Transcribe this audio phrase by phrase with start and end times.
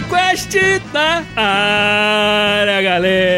[0.00, 0.50] Podcast
[0.92, 3.33] na área, galera!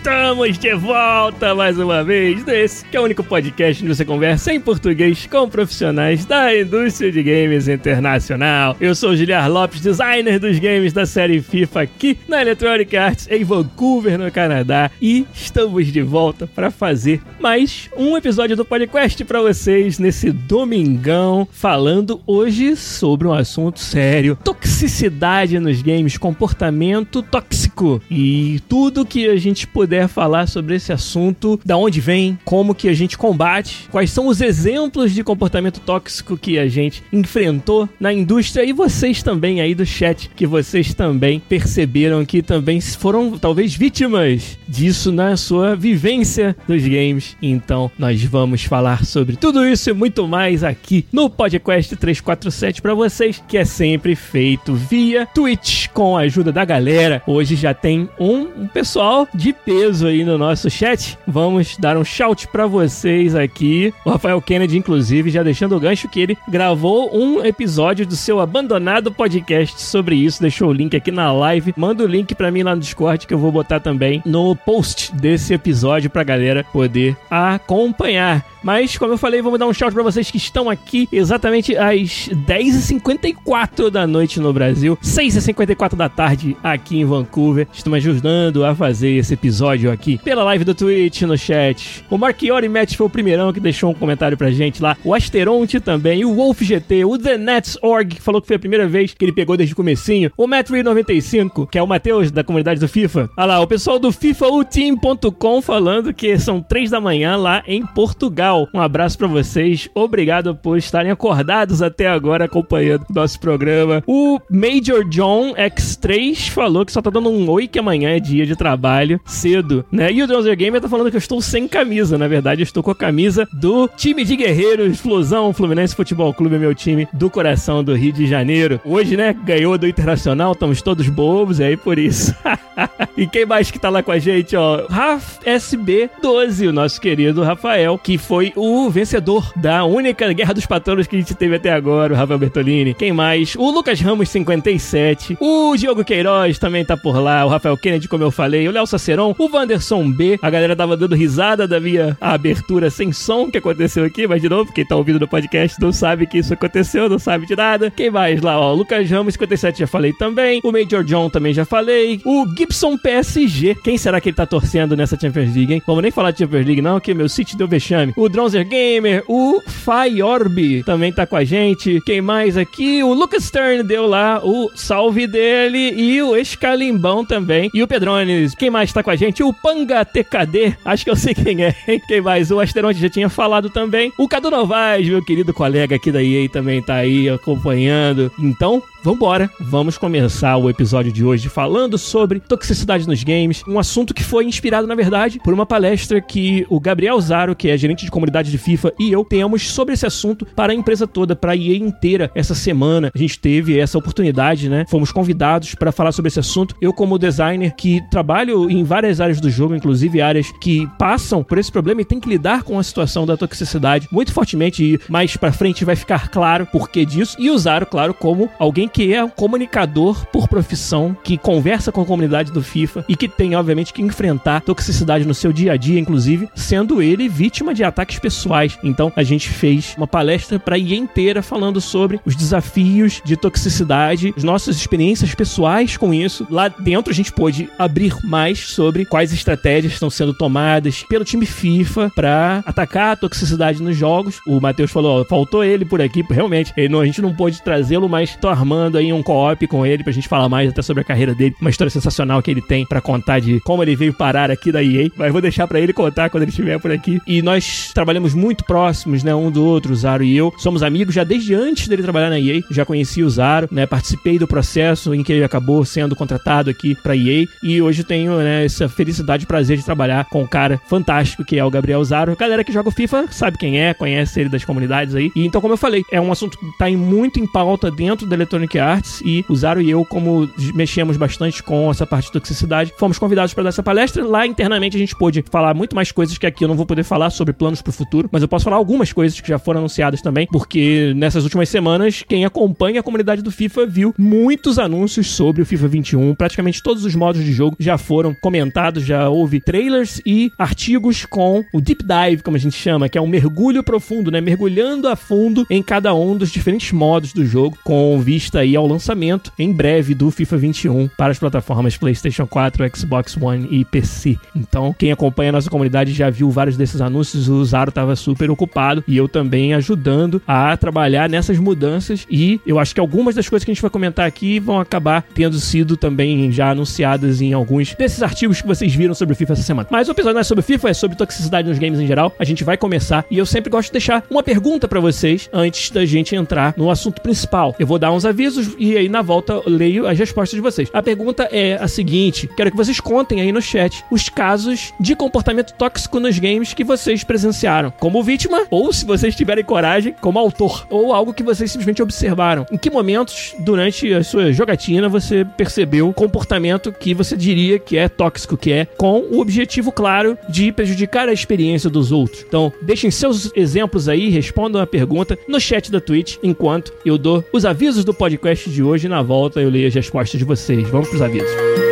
[0.00, 4.50] Estamos de volta mais uma vez nesse que é o único podcast onde você conversa
[4.50, 8.74] em português com profissionais da indústria de games internacional.
[8.80, 13.28] Eu sou o Giliar Lopes, designer dos games da série FIFA aqui na Electronic Arts
[13.30, 19.22] em Vancouver, no Canadá, e estamos de volta para fazer mais um episódio do podcast
[19.26, 28.00] para vocês nesse domingão, falando hoje sobre um assunto sério: toxicidade nos games, comportamento tóxico.
[28.10, 32.88] E tudo que a gente puder falar sobre esse assunto, da onde vem, como que
[32.88, 38.12] a gente combate, quais são os exemplos de comportamento tóxico que a gente enfrentou na
[38.12, 43.74] indústria e vocês também aí do chat, que vocês também perceberam que também foram talvez
[43.74, 47.36] vítimas disso na sua vivência dos games.
[47.42, 52.94] Então, nós vamos falar sobre tudo isso e muito mais aqui no podcast 347 para
[52.94, 57.20] vocês, que é sempre feito via Twitch com a ajuda da galera.
[57.26, 61.18] Hoje já tem um, um pessoal de peso aí no nosso chat.
[61.26, 63.92] Vamos dar um shout para vocês aqui.
[64.04, 68.40] O Rafael Kennedy, inclusive, já deixando o gancho que ele gravou um episódio do seu
[68.40, 70.42] abandonado podcast sobre isso.
[70.42, 71.74] Deixou o link aqui na live.
[71.76, 75.14] Manda o link para mim lá no Discord que eu vou botar também no post
[75.14, 78.44] desse episódio pra galera poder acompanhar.
[78.62, 82.28] Mas, como eu falei, vamos dar um shout para vocês que estão aqui exatamente às
[82.46, 87.66] 10h54 da noite no Brasil, 6h54 da tarde aqui em Vancouver.
[87.72, 92.04] Estão ajudando a fazer esse episódio aqui pela live do Twitch, no chat.
[92.10, 94.96] O Marchiori Match foi o primeirão que deixou um comentário pra gente lá.
[95.04, 98.60] O Asteronte também, o Wolf GT, o The Nets Org, que falou que foi a
[98.60, 100.30] primeira vez que ele pegou desde o comecinho.
[100.36, 103.30] O Matt95, que é o Matheus da comunidade do FIFA.
[103.36, 108.49] Olha lá, o pessoal do FIFAUteam.com falando que são 3 da manhã lá em Portugal.
[108.74, 109.88] Um abraço para vocês.
[109.94, 114.02] Obrigado por estarem acordados até agora acompanhando nosso programa.
[114.06, 118.46] O Major John X3 falou que só tá dando um oi que amanhã é dia
[118.46, 120.12] de trabalho cedo, né?
[120.12, 122.18] E o Dronzer Gamer tá falando que eu estou sem camisa.
[122.18, 126.58] Na verdade, eu estou com a camisa do time de guerreiros Flusão Fluminense Futebol Clube,
[126.58, 128.80] meu time do coração do Rio de Janeiro.
[128.84, 132.34] Hoje, né, ganhou do Internacional, estamos todos bobos, é aí por isso.
[133.16, 134.86] e quem mais que tá lá com a gente, ó?
[134.88, 140.64] Raf SB12, o nosso querido Rafael, que foi foi o vencedor da única Guerra dos
[140.64, 142.94] Patronos que a gente teve até agora, o Rafael Bertolini.
[142.94, 143.54] Quem mais?
[143.54, 145.36] O Lucas Ramos 57.
[145.38, 147.44] O Diogo Queiroz também tá por lá.
[147.44, 148.66] O Rafael Kennedy, como eu falei.
[148.66, 149.34] O Léo Saceron.
[149.38, 150.38] O Wanderson B.
[150.40, 154.48] A galera tava dando risada da minha abertura sem som que aconteceu aqui, mas de
[154.48, 157.90] novo, quem tá ouvindo no podcast não sabe que isso aconteceu, não sabe de nada.
[157.90, 158.58] Quem mais lá?
[158.58, 160.62] Ó, o Lucas Ramos 57 já falei também.
[160.64, 162.22] O Major John também já falei.
[162.24, 163.74] O Gibson PSG.
[163.84, 165.82] Quem será que ele tá torcendo nessa Champions League, hein?
[165.86, 168.14] Vamos nem falar de Champions League, não, que meu City deu vexame.
[168.16, 172.00] O Dronzer Gamer, o Fayorb também tá com a gente.
[172.06, 173.02] Quem mais aqui?
[173.02, 177.70] O Lucas Stern deu lá o salve dele e o Escalimbão também.
[177.74, 178.54] E o Pedrones.
[178.54, 179.42] Quem mais tá com a gente?
[179.42, 180.76] O Panga TKD.
[180.84, 181.74] Acho que eu sei quem é.
[182.06, 182.50] Quem mais?
[182.50, 184.12] O Asteronte já tinha falado também.
[184.16, 188.30] O Cadu Novaes, meu querido colega aqui da EA, também tá aí acompanhando.
[188.38, 189.50] Então, vambora.
[189.60, 193.62] Vamos começar o episódio de hoje falando sobre toxicidade nos games.
[193.66, 197.68] Um assunto que foi inspirado, na verdade, por uma palestra que o Gabriel Zaro, que
[197.68, 201.06] é gerente de comunidade de FIFA, e eu temos sobre esse assunto para a empresa
[201.06, 202.30] toda, para a EA inteira.
[202.34, 204.84] Essa semana a gente teve essa oportunidade, né?
[204.88, 206.74] Fomos convidados para falar sobre esse assunto.
[206.80, 211.58] Eu, como designer que trabalho em várias áreas do jogo, inclusive áreas que passam por
[211.58, 215.36] esse problema e tem que lidar com a situação da toxicidade muito fortemente, e mais
[215.36, 217.36] para frente vai ficar claro por que disso.
[217.38, 222.00] E o Zaro, claro, como alguém que é um comunicador por profissão, que conversa com
[222.02, 225.76] a comunidade do FIFA e que tem, obviamente, que enfrentar toxicidade no seu dia a
[225.76, 228.78] dia, inclusive, sendo ele vítima de ataques pessoais.
[228.82, 233.36] Então, a gente fez uma palestra para a IA inteira falando sobre os desafios de
[233.36, 236.46] toxicidade, as nossas experiências pessoais com isso.
[236.50, 241.46] Lá dentro, a gente pôde abrir mais sobre quais estratégias estão sendo tomadas pelo time
[241.46, 244.40] FIFA para atacar a toxicidade nos jogos.
[244.46, 246.72] O Matheus falou, ó, faltou ele por aqui, realmente.
[246.76, 250.02] Ele não, a gente não pôde trazê-lo, mas tô armando aí um co-op com ele
[250.02, 252.86] pra gente falar mais até sobre a carreira dele, uma história sensacional que ele tem
[252.86, 255.10] para contar de como ele veio parar aqui da EA.
[255.16, 257.20] Mas vou deixar para ele contar quando ele estiver por aqui.
[257.26, 260.52] E nós trabalhamos muito próximos, né, um do outro, o Zaro e eu.
[260.58, 262.60] Somos amigos já desde antes dele trabalhar na EA.
[262.70, 266.94] Já conheci o Zaro, né, participei do processo em que ele acabou sendo contratado aqui
[266.94, 270.80] pra EA e hoje tenho, né, essa felicidade e prazer de trabalhar com um cara
[270.88, 272.36] fantástico que é o Gabriel Zaro.
[272.36, 275.30] Galera que joga o FIFA sabe quem é, conhece ele das comunidades aí.
[275.34, 278.26] E então, como eu falei, é um assunto que tá em, muito em pauta dentro
[278.26, 282.32] da Electronic Arts e o Zaro e eu, como mexemos bastante com essa parte de
[282.32, 284.24] toxicidade, fomos convidados para dar essa palestra.
[284.24, 287.04] Lá internamente a gente pôde falar muito mais coisas que aqui eu não vou poder
[287.04, 290.22] falar sobre planos pro futuro, mas eu posso falar algumas coisas que já foram anunciadas
[290.22, 295.62] também, porque nessas últimas semanas, quem acompanha a comunidade do FIFA viu muitos anúncios sobre
[295.62, 296.34] o FIFA 21.
[296.34, 301.64] Praticamente todos os modos de jogo já foram comentados, já houve trailers e artigos com
[301.72, 304.40] o deep dive, como a gente chama, que é um mergulho profundo, né?
[304.40, 308.86] Mergulhando a fundo em cada um dos diferentes modos do jogo, com vista aí ao
[308.86, 314.38] lançamento em breve do FIFA 21 para as plataformas PlayStation 4, Xbox One e PC.
[314.54, 317.48] Então, quem acompanha a nossa comunidade já viu vários desses anúncios.
[317.48, 322.26] O Zaro estava super ocupado e eu também ajudando a trabalhar nessas mudanças.
[322.30, 325.24] E eu acho que algumas das coisas que a gente vai comentar aqui vão acabar
[325.34, 329.54] tendo sido também já anunciadas em alguns desses artigos que vocês viram sobre o FIFA
[329.54, 329.88] essa semana.
[329.90, 332.34] Mas o episódio não é sobre FIFA, é sobre toxicidade nos games em geral.
[332.38, 335.90] A gente vai começar e eu sempre gosto de deixar uma pergunta para vocês antes
[335.90, 337.74] da gente entrar no assunto principal.
[337.78, 340.88] Eu vou dar uns avisos e aí na volta leio as respostas de vocês.
[340.92, 345.14] A pergunta é a seguinte: quero que vocês contem aí no chat os casos de
[345.14, 350.38] comportamento tóxico nos games que vocês presenciaram, como vítima, ou se vocês tiverem coragem, como
[350.38, 352.66] autor, ou algo que vocês simplesmente observaram.
[352.70, 358.08] Em que momentos durante a sua jogatina você percebeu comportamento que você diria que é
[358.08, 362.44] tóxico, que é com o objetivo claro de prejudicar a experiência dos outros?
[362.46, 367.44] Então, deixem seus exemplos aí, respondam a pergunta no chat da Twitch, enquanto eu dou
[367.52, 368.39] os avisos do podcast
[368.70, 369.08] de hoje.
[369.08, 370.88] Na volta eu leio as respostas de vocês.
[370.88, 371.89] Vamos pros avisos.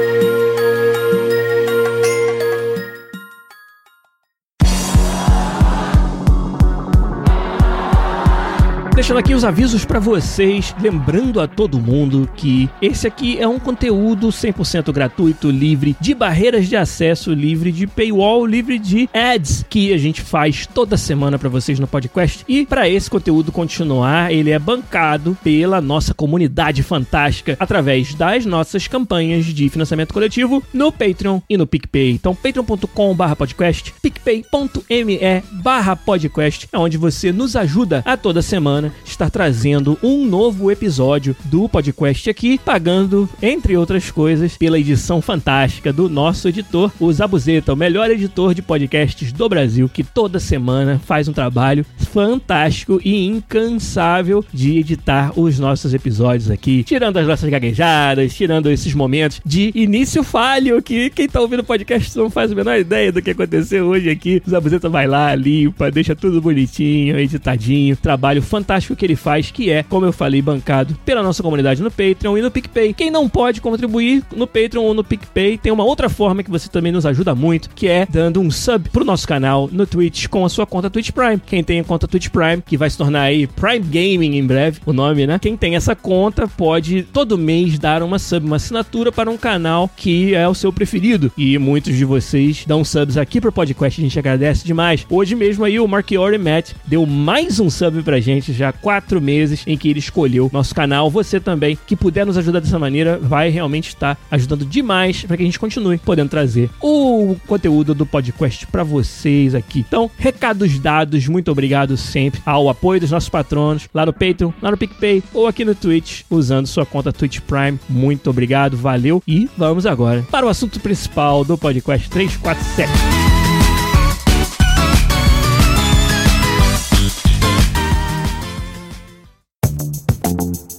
[9.08, 13.58] Deixando aqui os avisos para vocês, lembrando a todo mundo que esse aqui é um
[13.58, 19.94] conteúdo 100% gratuito, livre de barreiras de acesso, livre de paywall, livre de ads que
[19.94, 22.44] a gente faz toda semana para vocês no podcast.
[22.46, 28.86] E para esse conteúdo continuar, ele é bancado pela nossa comunidade fantástica através das nossas
[28.88, 32.10] campanhas de financiamento coletivo no Patreon e no PicPay.
[32.10, 40.70] Então, patreon.com/podcast, picpay.me/podcast é onde você nos ajuda a toda semana estar trazendo um novo
[40.70, 47.12] episódio do podcast aqui, pagando, entre outras coisas, pela edição fantástica do nosso editor, o
[47.12, 53.00] Zabuzeta, o melhor editor de podcasts do Brasil, que toda semana faz um trabalho fantástico
[53.04, 59.40] e incansável de editar os nossos episódios aqui, tirando as nossas gaguejadas, tirando esses momentos
[59.44, 63.22] de início falho que quem tá ouvindo o podcast não faz a menor ideia do
[63.22, 64.42] que aconteceu hoje aqui.
[64.46, 69.50] O Zabuzeta vai lá, limpa, deixa tudo bonitinho, editadinho, trabalho fantástico fantástico que ele faz,
[69.50, 72.94] que é, como eu falei, bancado pela nossa comunidade no Patreon e no PicPay.
[72.94, 76.68] Quem não pode contribuir no Patreon ou no PicPay, tem uma outra forma que você
[76.68, 80.44] também nos ajuda muito, que é dando um sub pro nosso canal no Twitch com
[80.44, 81.40] a sua conta Twitch Prime.
[81.44, 84.80] Quem tem a conta Twitch Prime, que vai se tornar aí Prime Gaming em breve,
[84.86, 85.38] o nome, né?
[85.38, 89.90] Quem tem essa conta pode todo mês dar uma sub, uma assinatura para um canal
[89.96, 91.30] que é o seu preferido.
[91.36, 95.06] E muitos de vocês dão subs aqui pro podcast, a gente agradece demais.
[95.10, 99.62] Hoje mesmo aí o Marchiori Matt deu mais um sub pra gente, já quatro meses
[99.66, 101.10] em que ele escolheu nosso canal.
[101.10, 105.42] Você também, que puder nos ajudar dessa maneira, vai realmente estar ajudando demais para que
[105.42, 109.84] a gente continue podendo trazer o conteúdo do podcast para vocês aqui.
[109.86, 114.70] Então, recados dados, muito obrigado sempre ao apoio dos nossos patronos lá no Patreon, lá
[114.70, 117.78] no PicPay ou aqui no Twitch, usando sua conta Twitch Prime.
[117.88, 123.47] Muito obrigado, valeu e vamos agora para o assunto principal do podcast 347.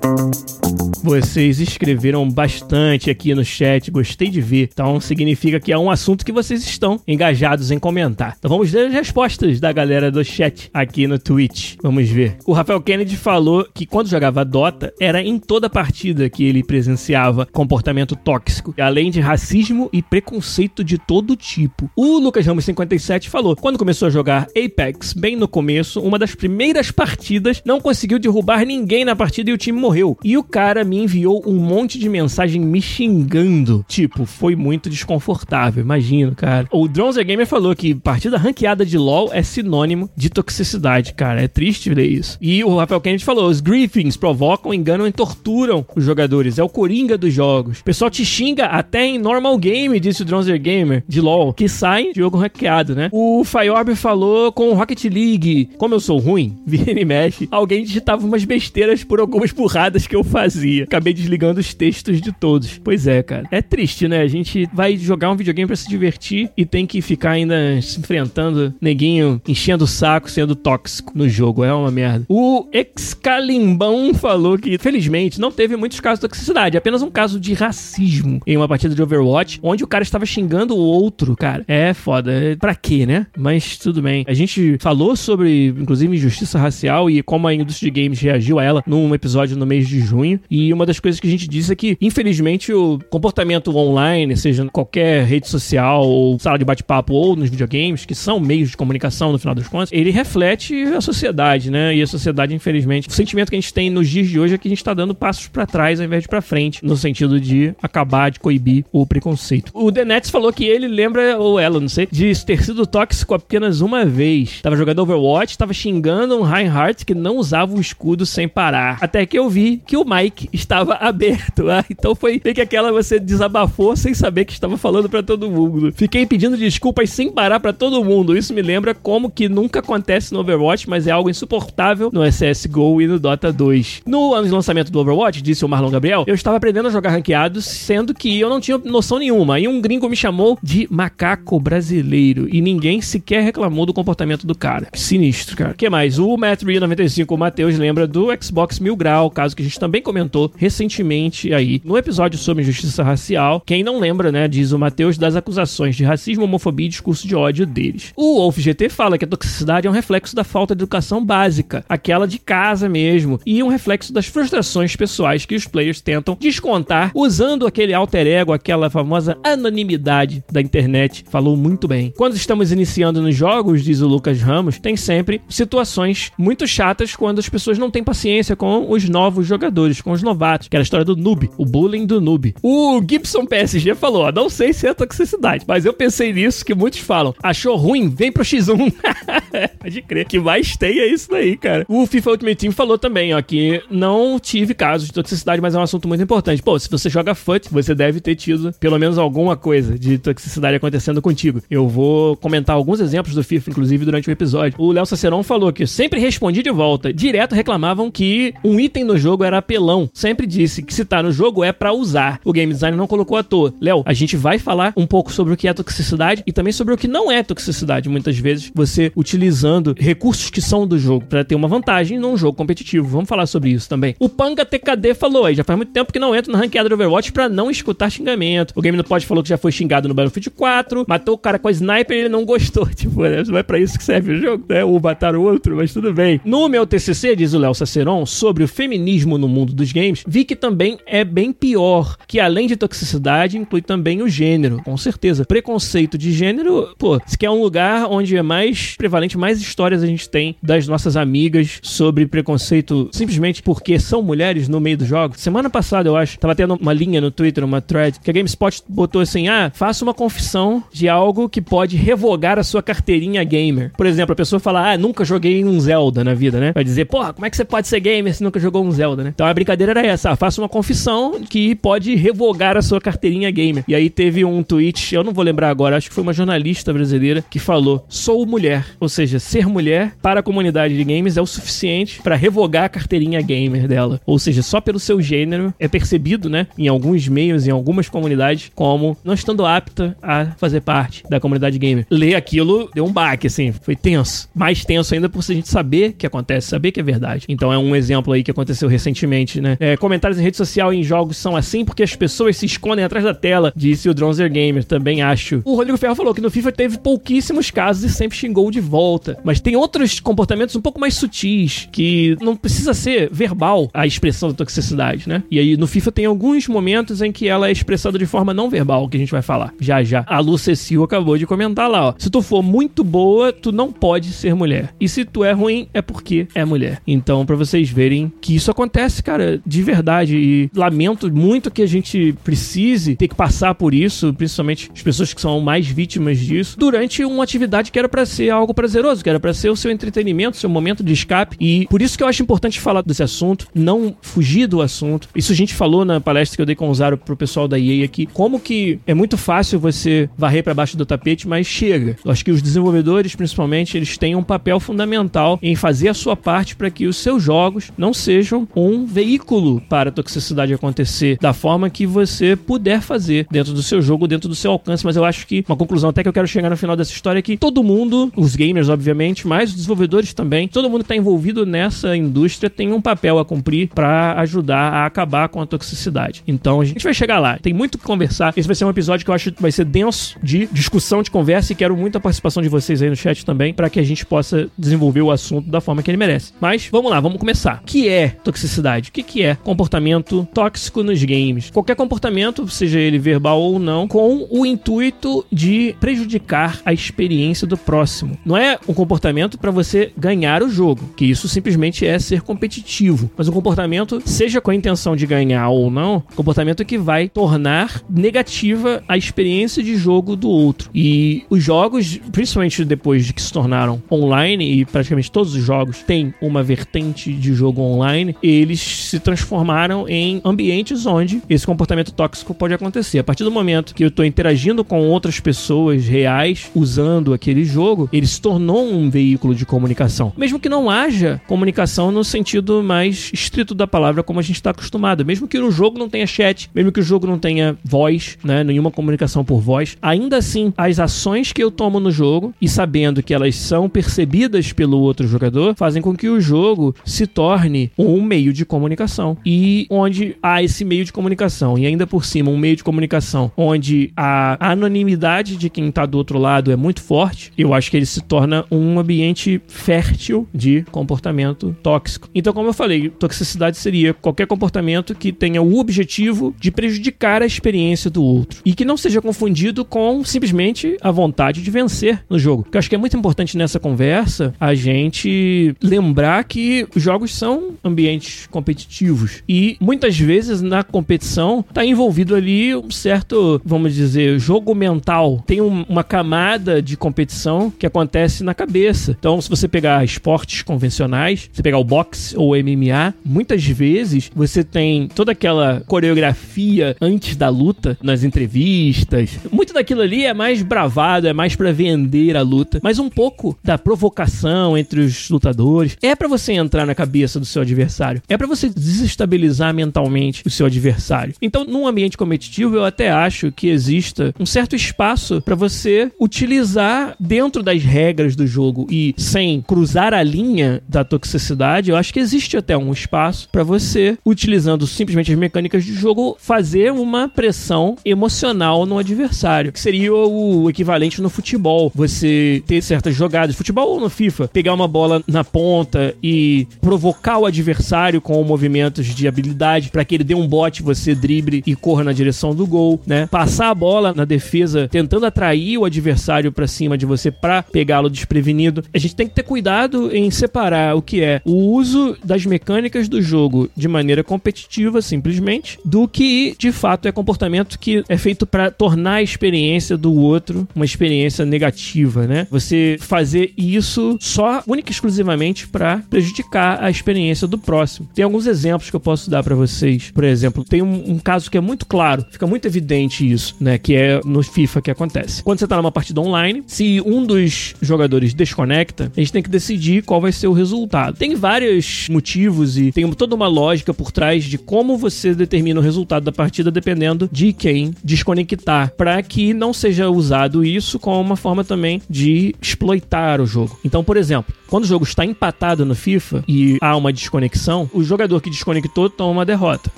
[0.06, 4.70] Música vocês escreveram bastante aqui no chat, gostei de ver.
[4.72, 8.34] Então significa que é um assunto que vocês estão engajados em comentar.
[8.36, 11.76] Então vamos ver as respostas da galera do chat aqui no Twitch.
[11.80, 12.38] Vamos ver.
[12.44, 17.46] O Rafael Kennedy falou que quando jogava Dota, era em toda partida que ele presenciava
[17.46, 21.88] comportamento tóxico, além de racismo e preconceito de todo tipo.
[21.94, 26.34] O Lucas Ramos 57 falou: quando começou a jogar Apex, bem no começo, uma das
[26.34, 30.18] primeiras partidas não conseguiu derrubar ninguém na partida e o time morreu.
[30.24, 33.84] E o cara me me enviou um monte de mensagem me xingando.
[33.86, 36.66] Tipo, foi muito desconfortável, imagino, cara.
[36.72, 41.42] O Dronzer Gamer falou que partida ranqueada de LoL é sinônimo de toxicidade, cara.
[41.42, 42.38] É triste ver isso.
[42.40, 46.58] E o Rafael Kennedy falou: os griefings provocam, enganam e torturam os jogadores.
[46.58, 47.80] É o coringa dos jogos.
[47.80, 51.68] O pessoal te xinga até em normal game, disse o Dronzer Gamer, de LoL, que
[51.68, 53.08] sai jogo ranqueado, né?
[53.12, 55.70] O Fayorb falou com o Rocket League.
[55.76, 60.16] Como eu sou ruim, vira e mexe, alguém digitava umas besteiras por algumas burradas que
[60.16, 60.75] eu fazia.
[60.82, 62.78] Acabei desligando os textos de todos.
[62.78, 63.44] Pois é, cara.
[63.50, 64.20] É triste, né?
[64.20, 67.98] A gente vai jogar um videogame para se divertir e tem que ficar ainda se
[67.98, 71.64] enfrentando neguinho, enchendo o saco, sendo tóxico no jogo.
[71.64, 72.24] É uma merda.
[72.28, 77.54] O Excalimbão falou que, felizmente, não teve muitos casos de toxicidade, apenas um caso de
[77.54, 81.64] racismo em uma partida de Overwatch, onde o cara estava xingando o outro, cara.
[81.68, 82.56] É foda.
[82.60, 83.26] Pra quê, né?
[83.36, 84.24] Mas tudo bem.
[84.28, 88.64] A gente falou sobre, inclusive, injustiça racial e como a indústria de games reagiu a
[88.64, 90.40] ela num episódio no mês de junho.
[90.50, 94.64] E uma das coisas que a gente disse é que, infelizmente, o comportamento online, seja
[94.64, 98.76] em qualquer rede social ou sala de bate-papo ou nos videogames, que são meios de
[98.76, 101.94] comunicação no final das contas, ele reflete a sociedade, né?
[101.94, 104.58] E a sociedade, infelizmente, o sentimento que a gente tem nos dias de hoje é
[104.58, 107.40] que a gente tá dando passos para trás ao invés de para frente, no sentido
[107.40, 109.70] de acabar de coibir o preconceito.
[109.74, 113.34] O The Nets falou que ele lembra, ou ela, não sei, de ter sido tóxico
[113.34, 114.60] apenas uma vez.
[114.62, 118.98] Tava jogando Overwatch, tava xingando um Reinhardt que não usava o escudo sem parar.
[119.00, 121.70] Até que eu vi que o Mike estava aberto.
[121.70, 125.50] Ah, então foi meio que aquela você desabafou sem saber que estava falando para todo
[125.50, 125.92] mundo.
[125.92, 128.36] Fiquei pedindo desculpas sem parar para todo mundo.
[128.36, 133.00] Isso me lembra como que nunca acontece no Overwatch, mas é algo insuportável no CSGO
[133.02, 134.02] e no Dota 2.
[134.06, 137.10] No ano de lançamento do Overwatch, disse o Marlon Gabriel, eu estava aprendendo a jogar
[137.10, 139.60] ranqueados, sendo que eu não tinha noção nenhuma.
[139.60, 142.48] E um gringo me chamou de macaco brasileiro.
[142.50, 144.88] E ninguém sequer reclamou do comportamento do cara.
[144.94, 145.72] Sinistro, cara.
[145.72, 146.18] O que mais?
[146.18, 150.02] O Matt 95, o Matheus, lembra do Xbox Mil Grau, caso que a gente também
[150.02, 153.62] comentou recentemente aí no episódio sobre injustiça racial.
[153.64, 157.34] Quem não lembra, né, diz o Matheus, das acusações de racismo, homofobia e discurso de
[157.34, 158.12] ódio deles.
[158.16, 161.84] O Wolf GT fala que a toxicidade é um reflexo da falta de educação básica,
[161.88, 167.10] aquela de casa mesmo, e um reflexo das frustrações pessoais que os players tentam descontar
[167.14, 171.24] usando aquele alter ego, aquela famosa anonimidade da internet.
[171.28, 172.12] Falou muito bem.
[172.16, 177.38] Quando estamos iniciando nos jogos, diz o Lucas Ramos, tem sempre situações muito chatas quando
[177.38, 180.35] as pessoas não têm paciência com os novos jogadores, com os novatos,
[180.68, 182.54] que era a história do noob, o bullying do noob.
[182.62, 186.74] O Gibson PSG falou, ó, não sei se é toxicidade, mas eu pensei nisso que
[186.74, 187.34] muitos falam.
[187.42, 188.08] Achou ruim?
[188.08, 188.92] Vem pro X1.
[189.80, 190.26] Pode crer.
[190.26, 191.84] que mais tem é isso daí, cara.
[191.88, 195.78] O FIFA Ultimate Team falou também, ó, que não tive casos de toxicidade, mas é
[195.78, 196.62] um assunto muito importante.
[196.62, 200.76] Pô, se você joga FUT, você deve ter tido pelo menos alguma coisa de toxicidade
[200.76, 201.60] acontecendo contigo.
[201.70, 204.76] Eu vou comentar alguns exemplos do FIFA, inclusive, durante o episódio.
[204.78, 207.12] O Léo Saceron falou que sempre respondi de volta.
[207.12, 210.08] Direto reclamavam que um item no jogo era apelão.
[210.26, 212.40] Sempre disse que se tá no jogo é para usar.
[212.44, 213.72] O game design não colocou à toa.
[213.80, 216.92] Léo, a gente vai falar um pouco sobre o que é toxicidade e também sobre
[216.92, 218.08] o que não é toxicidade.
[218.08, 222.58] Muitas vezes você utilizando recursos que são do jogo para ter uma vantagem num jogo
[222.58, 223.06] competitivo.
[223.06, 224.16] Vamos falar sobre isso também.
[224.18, 226.96] O Panga TKD falou aí, já faz muito tempo que não entra na ranqueada do
[226.96, 228.72] Overwatch para não escutar xingamento.
[228.74, 231.56] O Game no Pod falou que já foi xingado no Battlefield 4, matou o cara
[231.56, 232.84] com a sniper e ele não gostou.
[232.96, 233.44] Tipo, né?
[233.46, 234.82] não é pra isso que serve o jogo, né?
[234.82, 236.40] Ou matar o outro, mas tudo bem.
[236.44, 240.44] No meu TCC, diz o Léo Saceron, sobre o feminismo no mundo dos games, vi
[240.44, 244.82] que também é bem pior, que além de toxicidade, inclui também o gênero.
[244.84, 245.44] Com certeza.
[245.44, 250.06] Preconceito de gênero, pô, se quer um lugar onde é mais prevalente, mais histórias a
[250.06, 255.40] gente tem das nossas amigas sobre preconceito simplesmente porque são mulheres no meio dos jogos.
[255.40, 258.82] Semana passada, eu acho, tava tendo uma linha no Twitter, uma thread, que a GameSpot
[258.88, 263.92] botou assim: ah, faça uma confissão de algo que pode revogar a sua carteirinha gamer.
[263.96, 266.72] Por exemplo, a pessoa fala: ah, nunca joguei um Zelda na vida, né?
[266.72, 269.24] Vai dizer, porra, como é que você pode ser gamer se nunca jogou um Zelda,
[269.24, 269.30] né?
[269.34, 273.84] Então a brincadeira era essa: faça uma confissão que pode revogar a sua carteirinha gamer.
[273.88, 276.92] E aí teve um tweet, eu não vou lembrar agora, acho que foi uma jornalista
[276.92, 278.86] brasileira que falou: sou mulher.
[279.00, 282.88] Ou seja, ser mulher para a comunidade de games é o suficiente para revogar a
[282.88, 284.20] carteirinha gamer dela.
[284.26, 288.70] Ou seja, só pelo seu gênero é percebido, né, em alguns meios, em algumas comunidades,
[288.74, 292.06] como não estando apta a fazer parte da comunidade gamer.
[292.10, 294.48] Ler aquilo deu um baque, assim, foi tenso.
[294.54, 297.46] Mais tenso ainda por a gente saber que acontece, saber que é verdade.
[297.48, 299.76] Então é um exemplo aí que aconteceu recentemente, né?
[299.86, 303.04] É, comentários em rede social e em jogos são assim porque as pessoas se escondem
[303.04, 305.62] atrás da tela, disse o Dronzer Gamer, também acho.
[305.64, 309.38] O Rodrigo Ferro falou que no FIFA teve pouquíssimos casos e sempre xingou de volta.
[309.44, 314.48] Mas tem outros comportamentos um pouco mais sutis, que não precisa ser verbal a expressão
[314.48, 315.44] da toxicidade, né?
[315.48, 318.68] E aí no FIFA tem alguns momentos em que ela é expressada de forma não
[318.68, 320.24] verbal, que a gente vai falar já já.
[320.26, 320.56] A Lu
[321.04, 322.14] acabou de comentar lá, ó.
[322.18, 324.92] Se tu for muito boa, tu não pode ser mulher.
[325.00, 327.00] E se tu é ruim, é porque é mulher.
[327.06, 330.36] Então, para vocês verem que isso acontece, cara, de verdade.
[330.36, 335.32] E lamento muito que a gente precise ter que passar por isso, principalmente as pessoas
[335.32, 339.30] que são mais vítimas disso, durante uma atividade que era para ser algo prazeroso, que
[339.30, 341.56] era para ser o seu entretenimento, seu momento de escape.
[341.60, 345.28] E por isso que eu acho importante falar desse assunto, não fugir do assunto.
[345.34, 347.78] Isso a gente falou na palestra que eu dei com o Zaro pro pessoal da
[347.78, 352.16] EA aqui, como que é muito fácil você varrer para baixo do tapete, mas chega.
[352.24, 356.36] Eu acho que os desenvolvedores, principalmente, eles têm um papel fundamental em fazer a sua
[356.36, 361.52] parte para que os seus jogos não sejam um veículo para a toxicidade acontecer da
[361.52, 365.04] forma que você puder fazer dentro do seu jogo, dentro do seu alcance.
[365.04, 367.38] Mas eu acho que uma conclusão até que eu quero chegar no final dessa história
[367.38, 371.16] é que todo mundo, os gamers, obviamente, mas os desenvolvedores também, todo mundo que está
[371.16, 376.42] envolvido nessa indústria tem um papel a cumprir para ajudar a acabar com a toxicidade.
[376.46, 377.58] Então a gente vai chegar lá.
[377.58, 378.52] Tem muito que conversar.
[378.56, 381.30] Esse vai ser um episódio que eu acho que vai ser denso de discussão, de
[381.30, 384.02] conversa e quero muito a participação de vocês aí no chat também para que a
[384.02, 386.52] gente possa desenvolver o assunto da forma que ele merece.
[386.60, 387.80] Mas vamos lá, vamos começar.
[387.82, 389.10] O que é toxicidade?
[389.10, 391.70] O que, que é comportamento tóxico nos games?
[391.70, 397.76] Qualquer comportamento, seja ele verbal ou não, com o intuito de prejudicar a experiência do
[397.76, 398.38] próximo.
[398.44, 403.30] Não é um comportamento para você ganhar o jogo, que isso simplesmente é ser competitivo,
[403.36, 408.02] mas um comportamento, seja com a intenção de ganhar ou não, comportamento que vai tornar
[408.08, 410.90] negativa a experiência de jogo do outro.
[410.94, 416.02] E os jogos, principalmente depois de que se tornaram online, e praticamente todos os jogos
[416.02, 422.52] têm uma vertente de jogo online, eles se transformaram em ambientes onde esse comportamento tóxico
[422.52, 423.20] pode acontecer.
[423.20, 428.08] A partir do momento que eu estou interagindo com outras pessoas reais usando aquele jogo,
[428.12, 430.32] ele se tornou um veículo de comunicação.
[430.36, 434.70] Mesmo que não haja comunicação no sentido mais estrito da palavra, como a gente está
[434.70, 435.24] acostumado.
[435.24, 438.64] Mesmo que no jogo não tenha chat, mesmo que o jogo não tenha voz, né,
[438.64, 443.22] nenhuma comunicação por voz, ainda assim, as ações que eu tomo no jogo e sabendo
[443.22, 448.20] que elas são percebidas pelo outro jogador, fazem com que o jogo se torne um
[448.22, 449.35] meio de comunicação.
[449.44, 453.50] E onde há esse meio de comunicação, e ainda por cima, um meio de comunicação
[453.56, 457.96] onde a anonimidade de quem está do outro lado é muito forte, eu acho que
[457.96, 462.28] ele se torna um ambiente fértil de comportamento tóxico.
[462.34, 467.46] Então, como eu falei, toxicidade seria qualquer comportamento que tenha o objetivo de prejudicar a
[467.46, 472.38] experiência do outro e que não seja confundido com simplesmente a vontade de vencer no
[472.38, 472.66] jogo.
[472.72, 477.74] Eu acho que é muito importante nessa conversa a gente lembrar que os jogos são
[477.84, 484.74] ambientes competitivos e muitas vezes na competição está envolvido ali um certo, vamos dizer, jogo
[484.74, 485.42] mental.
[485.46, 489.16] Tem um, uma camada de competição que acontece na cabeça.
[489.18, 494.30] Então, se você pegar esportes convencionais, você pegar o boxe ou o MMA, muitas vezes
[494.34, 499.38] você tem toda aquela coreografia antes da luta nas entrevistas.
[499.50, 503.56] Muito daquilo ali é mais bravado, é mais para vender a luta, mas um pouco
[503.62, 508.36] da provocação entre os lutadores é para você entrar na cabeça do seu adversário, é
[508.36, 508.68] para você
[509.16, 511.34] desestabilizar mentalmente o seu adversário.
[511.40, 517.16] Então, num ambiente competitivo, eu até acho que exista um certo espaço para você utilizar
[517.18, 522.20] dentro das regras do jogo e sem cruzar a linha da toxicidade, eu acho que
[522.20, 527.96] existe até um espaço para você, utilizando simplesmente as mecânicas de jogo, fazer uma pressão
[528.04, 531.90] emocional no adversário, que seria o equivalente no futebol.
[531.94, 537.38] Você ter certas jogadas, futebol ou no FIFA, pegar uma bola na ponta e provocar
[537.38, 541.74] o adversário com movimentos de habilidade para que ele dê um bote, você drible e
[541.74, 543.26] corra na direção do gol, né?
[543.26, 548.10] Passar a bola na defesa, tentando atrair o adversário para cima de você para pegá-lo
[548.10, 548.84] desprevenido.
[548.92, 553.08] A gente tem que ter cuidado em separar o que é o uso das mecânicas
[553.08, 558.46] do jogo de maneira competitiva, simplesmente, do que de fato é comportamento que é feito
[558.46, 562.46] para tornar a experiência do outro uma experiência negativa, né?
[562.50, 568.08] Você fazer isso só única e exclusivamente para prejudicar a experiência do próximo.
[568.14, 570.10] Tem alguns exemplos que eu posso dar para vocês.
[570.10, 573.78] Por exemplo, tem um, um, caso que é muito claro, fica muito evidente isso, né?
[573.78, 575.42] Que é no FIFA que acontece.
[575.42, 579.50] Quando você tá numa partida online, se um dos jogadores desconecta, a gente tem que
[579.50, 581.16] decidir qual vai ser o resultado.
[581.16, 585.82] Tem vários motivos e tem toda uma lógica por trás de como você determina o
[585.82, 591.36] resultado da partida dependendo de quem desconectar, para que não seja usado isso como uma
[591.36, 593.78] forma também de exploitar o jogo.
[593.84, 598.02] Então, por exemplo, quando o jogo está empatado no FIFA e há uma desconexão, o
[598.02, 599.90] jogador que desconectou toma uma derrota,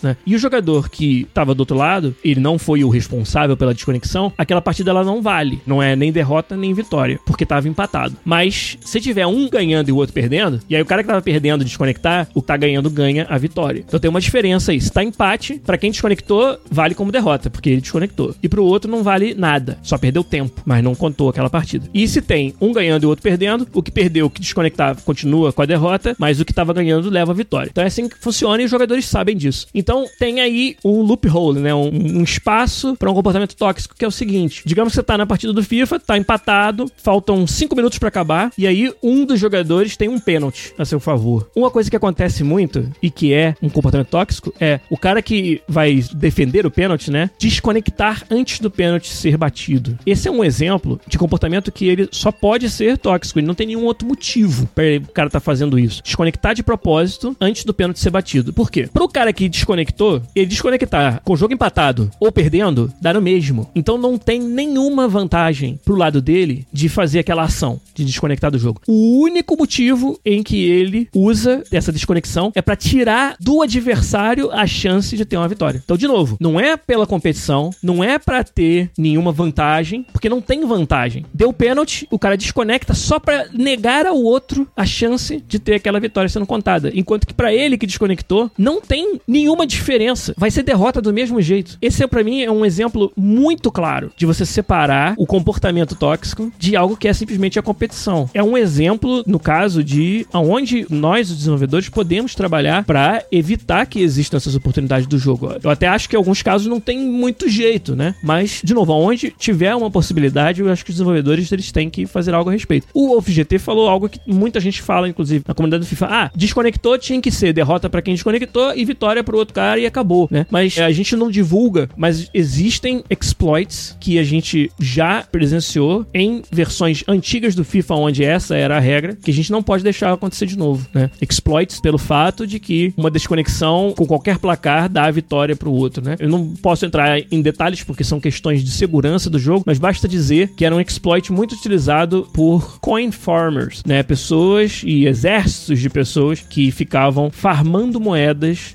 [0.03, 0.17] né?
[0.27, 4.33] E o jogador que estava do outro lado, ele não foi o responsável pela desconexão,
[4.37, 8.17] aquela partida ela não vale, não é nem derrota nem vitória, porque estava empatado.
[8.25, 11.23] Mas se tiver um ganhando e o outro perdendo, e aí o cara que tava
[11.23, 13.85] perdendo desconectar, o que tá ganhando ganha a vitória.
[13.87, 14.81] Então tem uma diferença aí.
[14.81, 18.35] Se tá empate, para quem desconectou, vale como derrota, porque ele desconectou.
[18.43, 21.89] E pro outro não vale nada, só perdeu tempo, mas não contou aquela partida.
[21.93, 24.97] E se tem um ganhando e o outro perdendo, o que perdeu, o que desconectar,
[25.03, 27.69] continua com a derrota, mas o que tava ganhando leva a vitória.
[27.71, 29.67] Então é assim que funciona e os jogadores sabem disso.
[29.75, 31.75] Então tem aí um loophole, né?
[31.75, 35.19] Um, um espaço para um comportamento tóxico que é o seguinte: digamos que você tá
[35.19, 39.41] na partida do FIFA, tá empatado, faltam 5 minutos para acabar, e aí um dos
[39.41, 41.51] jogadores tem um pênalti a seu favor.
[41.57, 45.61] Uma coisa que acontece muito e que é um comportamento tóxico é o cara que
[45.67, 47.31] vai defender o pênalti, né?
[47.39, 49.99] Desconectar antes do pênalti ser batido.
[50.07, 53.67] Esse é um exemplo de comportamento que ele só pode ser tóxico, ele não tem
[53.67, 56.03] nenhum outro motivo para o cara tá fazendo isso.
[56.03, 58.53] Desconectar de propósito antes do pênalti ser batido.
[58.59, 58.89] Por quê?
[58.93, 63.71] Pro cara que desconectou, ele desconectar com o jogo empatado ou perdendo, dá no mesmo.
[63.73, 68.59] Então não tem nenhuma vantagem pro lado dele de fazer aquela ação de desconectar do
[68.59, 68.81] jogo.
[68.89, 74.67] O único motivo em que ele usa essa desconexão é para tirar do adversário a
[74.67, 75.81] chance de ter uma vitória.
[75.85, 80.41] Então, de novo, não é pela competição, não é para ter nenhuma vantagem, porque não
[80.41, 81.25] tem vantagem.
[81.33, 86.01] Deu pênalti, o cara desconecta só para negar ao outro a chance de ter aquela
[86.01, 86.91] vitória sendo contada.
[86.93, 90.35] Enquanto que para ele que desconectou, não tem nenhuma diferença.
[90.37, 91.77] Vai ser derrota do mesmo jeito.
[91.81, 96.77] Esse, para mim, é um exemplo muito claro de você separar o comportamento tóxico de
[96.77, 98.29] algo que é simplesmente a competição.
[98.33, 104.01] É um exemplo, no caso, de aonde nós, os desenvolvedores, podemos trabalhar para evitar que
[104.01, 105.55] existam essas oportunidades do jogo.
[105.63, 108.15] Eu até acho que em alguns casos não tem muito jeito, né?
[108.23, 112.07] Mas, de novo, aonde tiver uma possibilidade, eu acho que os desenvolvedores eles têm que
[112.07, 112.87] fazer algo a respeito.
[112.95, 116.07] O OFGT falou algo que muita gente fala, inclusive, na comunidade do FIFA.
[116.11, 118.38] Ah, desconectou tinha que ser derrota para quem desconectou
[118.75, 120.47] e vitória para o outro cara e acabou, né?
[120.51, 126.43] Mas é, a gente não divulga, mas existem exploits que a gente já presenciou em
[126.51, 130.13] versões antigas do FIFA, onde essa era a regra, que a gente não pode deixar
[130.13, 131.11] acontecer de novo, né?
[131.21, 135.75] Exploits pelo fato de que uma desconexão com qualquer placar dá a vitória para o
[135.75, 136.17] outro, né?
[136.19, 140.09] Eu não posso entrar em detalhes porque são questões de segurança do jogo, mas basta
[140.09, 144.03] dizer que era um exploit muito utilizado por coin farmers, né?
[144.03, 148.28] Pessoas e exércitos de pessoas que ficavam farmando moedas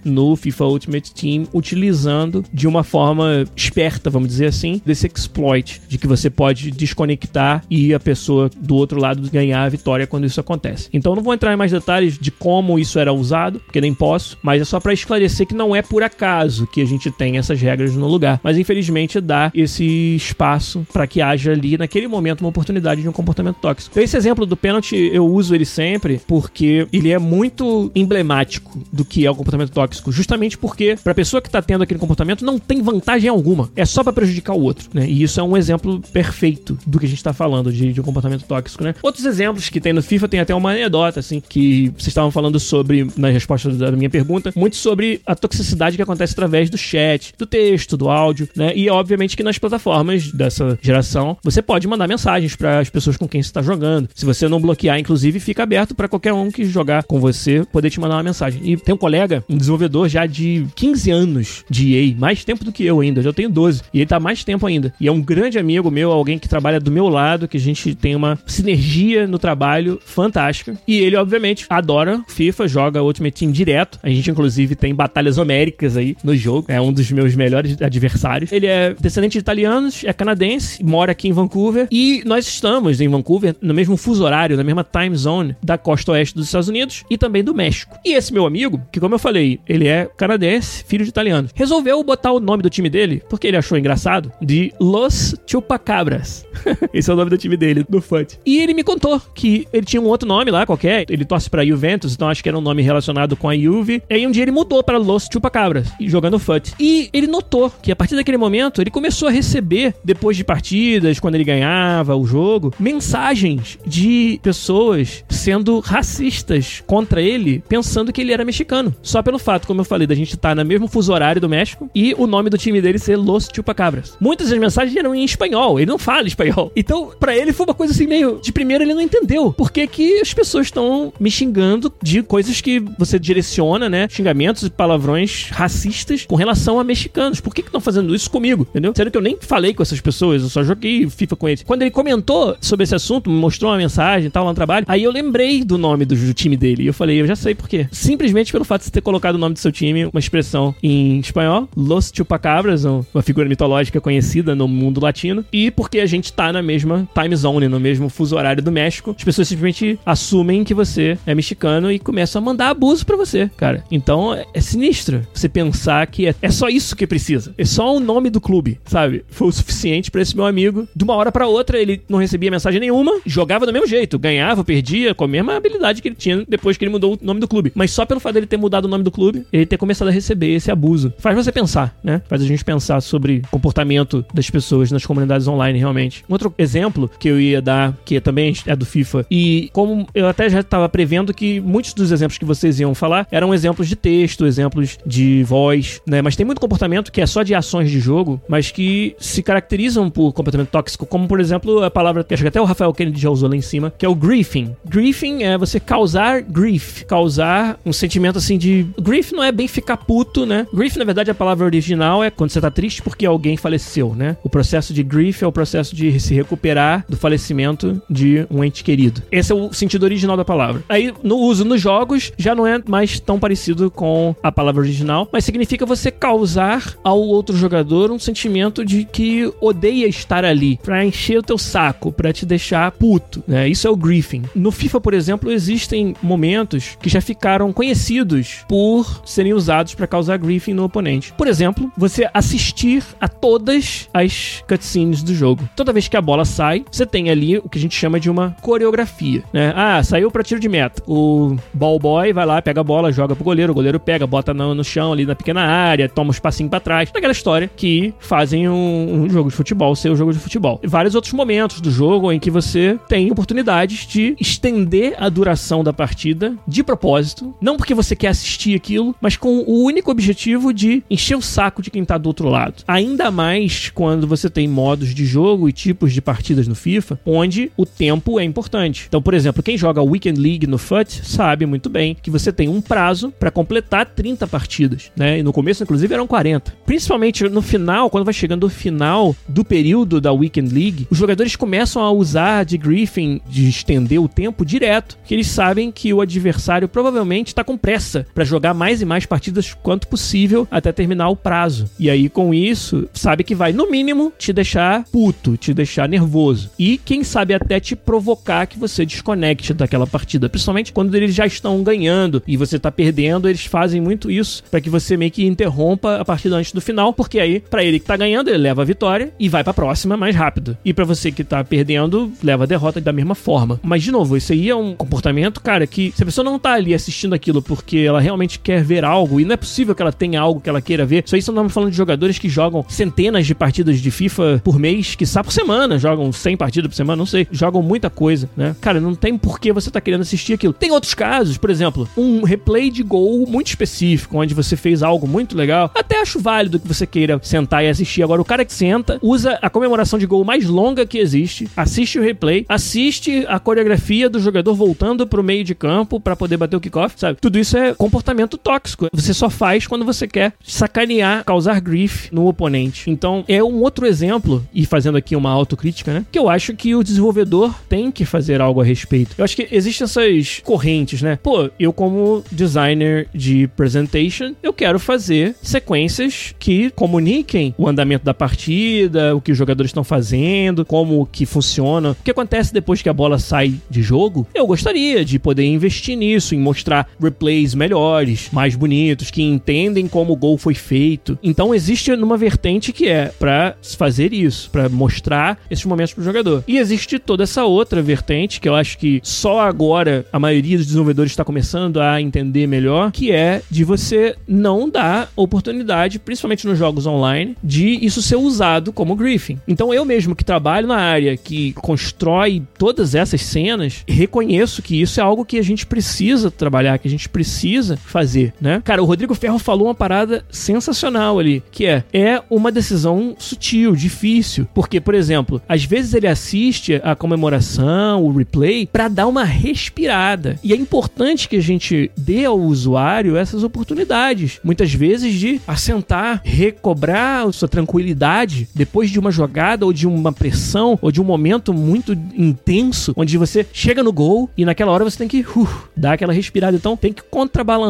[0.04, 5.98] no FIFA Ultimate Team utilizando de uma forma esperta, vamos dizer assim, desse exploit de
[5.98, 10.40] que você pode desconectar e a pessoa do outro lado ganhar a vitória quando isso
[10.40, 10.90] acontece.
[10.94, 14.38] Então não vou entrar em mais detalhes de como isso era usado, porque nem posso,
[14.42, 17.60] mas é só para esclarecer que não é por acaso que a gente tem essas
[17.62, 22.50] regras no lugar, mas infelizmente dá esse espaço para que haja ali naquele momento uma
[22.50, 23.92] oportunidade de um comportamento tóxico.
[23.92, 29.04] Então esse exemplo do pênalti eu uso ele sempre porque ele é muito emblemático do
[29.04, 32.46] que é o comportamento tóxico, justamente porque para a pessoa que tá tendo aquele comportamento
[32.46, 35.06] não tem vantagem alguma, é só para prejudicar o outro, né?
[35.08, 38.04] E isso é um exemplo perfeito do que a gente tá falando de, de um
[38.04, 38.96] comportamento tóxico, né?
[39.02, 42.60] Outros exemplos que tem no FIFA tem até uma anedota assim que vocês estavam falando
[42.60, 47.34] sobre na resposta da minha pergunta, muito sobre a toxicidade que acontece através do chat,
[47.38, 48.74] do texto, do áudio, né?
[48.76, 53.28] E obviamente que nas plataformas dessa geração você pode mandar mensagens para as pessoas com
[53.28, 54.10] quem você está jogando.
[54.14, 57.90] Se você não bloquear, inclusive, fica aberto para qualquer um que jogar com você poder
[57.90, 58.62] te mandar uma mensagem.
[58.64, 62.72] E tem um colega, um desenvolvedor já de 15 anos de EA, mais tempo do
[62.72, 64.94] que eu ainda, eu já tenho 12, e ele tá mais tempo ainda.
[65.00, 67.96] E é um grande amigo meu, alguém que trabalha do meu lado, que a gente
[67.96, 70.78] tem uma sinergia no trabalho fantástica.
[70.88, 74.00] E ele, obviamente, adora FIFA, joga Ultimate Team direto.
[74.02, 76.66] A gente, inclusive, tem batalhas homéricas aí no jogo.
[76.70, 78.52] É um dos meus melhores adversários.
[78.52, 81.88] Ele é descendente de italianos, é canadense, mora aqui em Vancouver.
[81.92, 86.12] E nós estamos em Vancouver no mesmo fuso horário, na mesma time zone da costa
[86.12, 87.98] oeste dos Estados Unidos e também do México.
[88.06, 92.04] E esse meu amigo, que como eu falei, ele é canadense, filho de italiano, resolveu
[92.04, 96.46] botar o nome do time dele, porque ele achou engraçado, de Los Chupacabras.
[96.94, 98.40] esse é o nome do time dele, do FUT.
[98.46, 101.06] E ele me contou que ele tinha um outro nome lá, qualquer.
[101.10, 104.02] Ele torce pra Juventus, então acho que era um nome relacionado com a Juve.
[104.10, 106.74] E aí um dia ele mudou para Los Chupacabras, jogando FUT.
[106.80, 111.20] E ele notou que a partir daquele momento ele começou a receber, depois de partidas,
[111.20, 118.34] quando ele ganhava o jogo, mensagens de pessoas sendo racistas contra ele, pensando que ele
[118.34, 118.94] era mexicano.
[119.04, 121.50] Só pelo fato, como eu falei, da gente estar tá no mesmo fuso horário do
[121.50, 124.18] México e o nome do time dele ser Los Chupacabras.
[124.20, 126.72] Muitas das mensagens eram em espanhol, ele não fala espanhol.
[126.76, 128.40] Então, para ele foi uma coisa assim meio.
[128.42, 132.62] De primeiro ele não entendeu por que, que as pessoas estão me xingando de coisas
[132.62, 134.08] que você direciona, né?
[134.10, 137.42] Xingamentos e palavrões racistas com relação a mexicanos.
[137.42, 138.66] Por que estão fazendo isso comigo?
[138.70, 138.94] Entendeu?
[138.96, 141.64] Sendo que eu nem falei com essas pessoas, eu só joguei FIFA com eles.
[141.64, 144.86] Quando ele comentou sobre esse assunto, me mostrou uma mensagem e tal lá no trabalho,
[144.88, 146.84] aí eu lembrei do nome do, do time dele.
[146.84, 147.88] E eu falei, eu já sei por quê.
[147.92, 151.68] Simplesmente pelo fato de ter colocado o nome do seu time, uma expressão em espanhol,
[151.76, 156.62] Los Chupacabras, uma figura mitológica conhecida no mundo latino, e porque a gente tá na
[156.62, 161.18] mesma time zone, no mesmo fuso horário do México, as pessoas simplesmente assumem que você
[161.26, 163.84] é mexicano e começam a mandar abuso para você, cara.
[163.90, 167.54] Então é, é sinistro você pensar que é, é só isso que precisa.
[167.58, 169.26] É só o nome do clube, sabe?
[169.30, 170.88] Foi o suficiente para esse meu amigo.
[170.96, 174.64] De uma hora para outra, ele não recebia mensagem nenhuma, jogava do mesmo jeito, ganhava,
[174.64, 177.48] perdia, com a mesma habilidade que ele tinha depois que ele mudou o nome do
[177.48, 177.72] clube.
[177.74, 180.12] Mas só pelo fato dele ter mudado o nome do clube, ele ter começado a
[180.12, 181.14] receber esse abuso.
[181.18, 182.22] Faz você pensar, né?
[182.28, 186.24] Faz a gente pensar sobre comportamento das pessoas nas comunidades online, realmente.
[186.30, 190.28] Um outro exemplo que eu ia dar, que também é do FIFA, e como eu
[190.28, 193.96] até já estava prevendo que muitos dos exemplos que vocês iam falar eram exemplos de
[193.96, 196.22] texto, exemplos de voz, né?
[196.22, 200.10] Mas tem muito comportamento que é só de ações de jogo, mas que se caracterizam
[200.10, 203.20] por comportamento tóxico, como por exemplo a palavra que acho que até o Rafael Kennedy
[203.20, 204.76] já usou lá em cima, que é o griefing.
[204.86, 208.73] Griefing é você causar grief, causar um sentimento assim de.
[208.82, 210.66] Grief não é bem ficar puto, né?
[210.74, 214.38] Grief, na verdade, a palavra original é quando você tá triste porque alguém faleceu, né?
[214.44, 218.84] O processo de grief é o processo de se recuperar do falecimento de um ente
[218.84, 219.22] querido.
[219.32, 220.84] Esse é o sentido original da palavra.
[220.90, 225.28] Aí, no uso nos jogos, já não é mais tão parecido com a palavra original,
[225.32, 231.06] mas significa você causar ao outro jogador um sentimento de que odeia estar ali, pra
[231.06, 233.68] encher o teu saco, pra te deixar puto, né?
[233.68, 234.44] Isso é o griefing.
[234.56, 240.38] No FIFA, por exemplo, existem momentos que já ficaram conhecidos por serem usados para causar
[240.38, 241.34] griefing no oponente.
[241.34, 245.68] Por exemplo, você assistir a todas as cutscenes do jogo.
[245.76, 248.30] Toda vez que a bola sai, você tem ali o que a gente chama de
[248.30, 249.74] uma coreografia, né?
[249.76, 251.04] Ah, saiu para tiro de meta.
[251.08, 254.54] O ball boy vai lá, pega a bola, joga pro goleiro, o goleiro pega, bota
[254.54, 257.12] no, no chão ali na pequena área, toma uns passinhos para trás.
[257.14, 260.80] Aquela história que fazem um, um jogo de futebol ser um jogo de futebol.
[260.84, 265.84] E vários outros momentos do jogo em que você tem oportunidades de estender a duração
[265.84, 270.74] da partida de propósito, não porque você quer assistir aquilo, mas com o único objetivo
[270.74, 272.84] de encher o saco de quem tá do outro lado.
[272.88, 277.72] Ainda mais quando você tem modos de jogo e tipos de partidas no FIFA, onde
[277.76, 279.06] o tempo é importante.
[279.08, 282.68] Então, por exemplo, quem joga Weekend League no FUT sabe muito bem que você tem
[282.70, 285.40] um prazo para completar 30 partidas, né?
[285.40, 286.74] E no começo, inclusive, eram 40.
[286.86, 291.56] Principalmente no final, quando vai chegando o final do período da Weekend League, os jogadores
[291.56, 296.22] começam a usar de griefing, de estender o tempo direto, que eles sabem que o
[296.22, 301.30] adversário provavelmente está com pressa para jogar mais e mais partidas quanto possível até terminar
[301.30, 301.90] o prazo.
[302.00, 306.72] E aí, com isso, sabe que vai, no mínimo, te deixar puto, te deixar nervoso.
[306.78, 310.50] E quem sabe até te provocar que você desconecte daquela partida.
[310.50, 314.82] Principalmente quando eles já estão ganhando e você tá perdendo, eles fazem muito isso para
[314.82, 318.06] que você meio que interrompa a partida antes do final, porque aí, para ele que
[318.06, 320.78] tá ganhando, ele leva a vitória e vai pra próxima mais rápido.
[320.84, 323.80] E para você que tá perdendo, leva a derrota da mesma forma.
[323.84, 326.74] Mas, de novo, isso aí é um comportamento, cara, que se a pessoa não tá
[326.74, 330.12] ali assistindo aquilo porque ela realmente quer ver algo, e não é possível que ela
[330.12, 331.24] tenha algo que ela queira ver.
[331.26, 335.16] Isso aí estamos falando de jogadores que jogam centenas de partidas de FIFA por mês,
[335.16, 338.76] que por semana, jogam 100 partidas por semana, não sei, jogam muita coisa, né?
[338.80, 340.74] Cara, não tem por que você tá querendo assistir aquilo.
[340.74, 345.28] Tem outros casos, por exemplo, um replay de gol muito específico, onde você fez algo
[345.28, 345.92] muito legal.
[345.96, 348.24] Até acho válido que você queira sentar e assistir.
[348.24, 352.20] Agora, o cara que senta, usa a comemoração de gol mais longa que existe, assiste
[352.20, 356.76] o replay, assiste a coreografia do jogador voltando pro meio de campo para poder bater
[356.76, 357.38] o kickoff, sabe?
[357.42, 359.08] Tudo isso é comportamento tóxico.
[359.12, 363.10] Você só faz quando você quer sacanear, causar grief no oponente.
[363.10, 366.26] Então, é um outro exemplo, e fazendo aqui uma autocrítica, né?
[366.32, 369.34] Que eu acho que o desenvolvedor tem que fazer algo a respeito.
[369.36, 371.40] Eu acho que existem essas correntes, né?
[371.42, 378.34] Pô, eu como designer de presentation, eu quero fazer sequências que comuniquem o andamento da
[378.34, 383.10] partida, o que os jogadores estão fazendo, como que funciona, o que acontece depois que
[383.10, 384.46] a bola sai de jogo.
[384.54, 390.34] Eu gostaria de poder investir nisso, em mostrar replays melhores, mais bonitos, que entendem como
[390.34, 391.38] o gol foi feito.
[391.42, 396.64] Então existe uma vertente que é para fazer isso, para mostrar esses momentos pro jogador.
[396.68, 400.88] E existe toda essa outra vertente que eu acho que só agora a maioria dos
[400.88, 406.78] desenvolvedores está começando a entender melhor, que é de você não dar oportunidade, principalmente nos
[406.78, 409.60] jogos online, de isso ser usado como griefing.
[409.68, 415.20] Então eu mesmo que trabalho na área que constrói todas essas cenas, reconheço que isso
[415.20, 418.82] é algo que a gente precisa trabalhar, que a gente precisa fazer, né?
[418.84, 423.96] Cara, o Rodrigo Ferro falou uma parada sensacional ali, que é é uma decisão sutil,
[423.96, 429.44] difícil, porque por exemplo, às vezes ele assiste a comemoração, o replay para dar uma
[429.44, 430.60] respirada.
[430.64, 436.42] E é importante que a gente dê ao usuário essas oportunidades, muitas vezes de assentar,
[436.44, 441.74] recobrar sua tranquilidade depois de uma jogada ou de uma pressão ou de um momento
[441.74, 446.14] muito intenso, onde você chega no gol e naquela hora você tem que uh, dar
[446.14, 446.76] aquela respirada.
[446.76, 447.83] Então tem que contrabalançar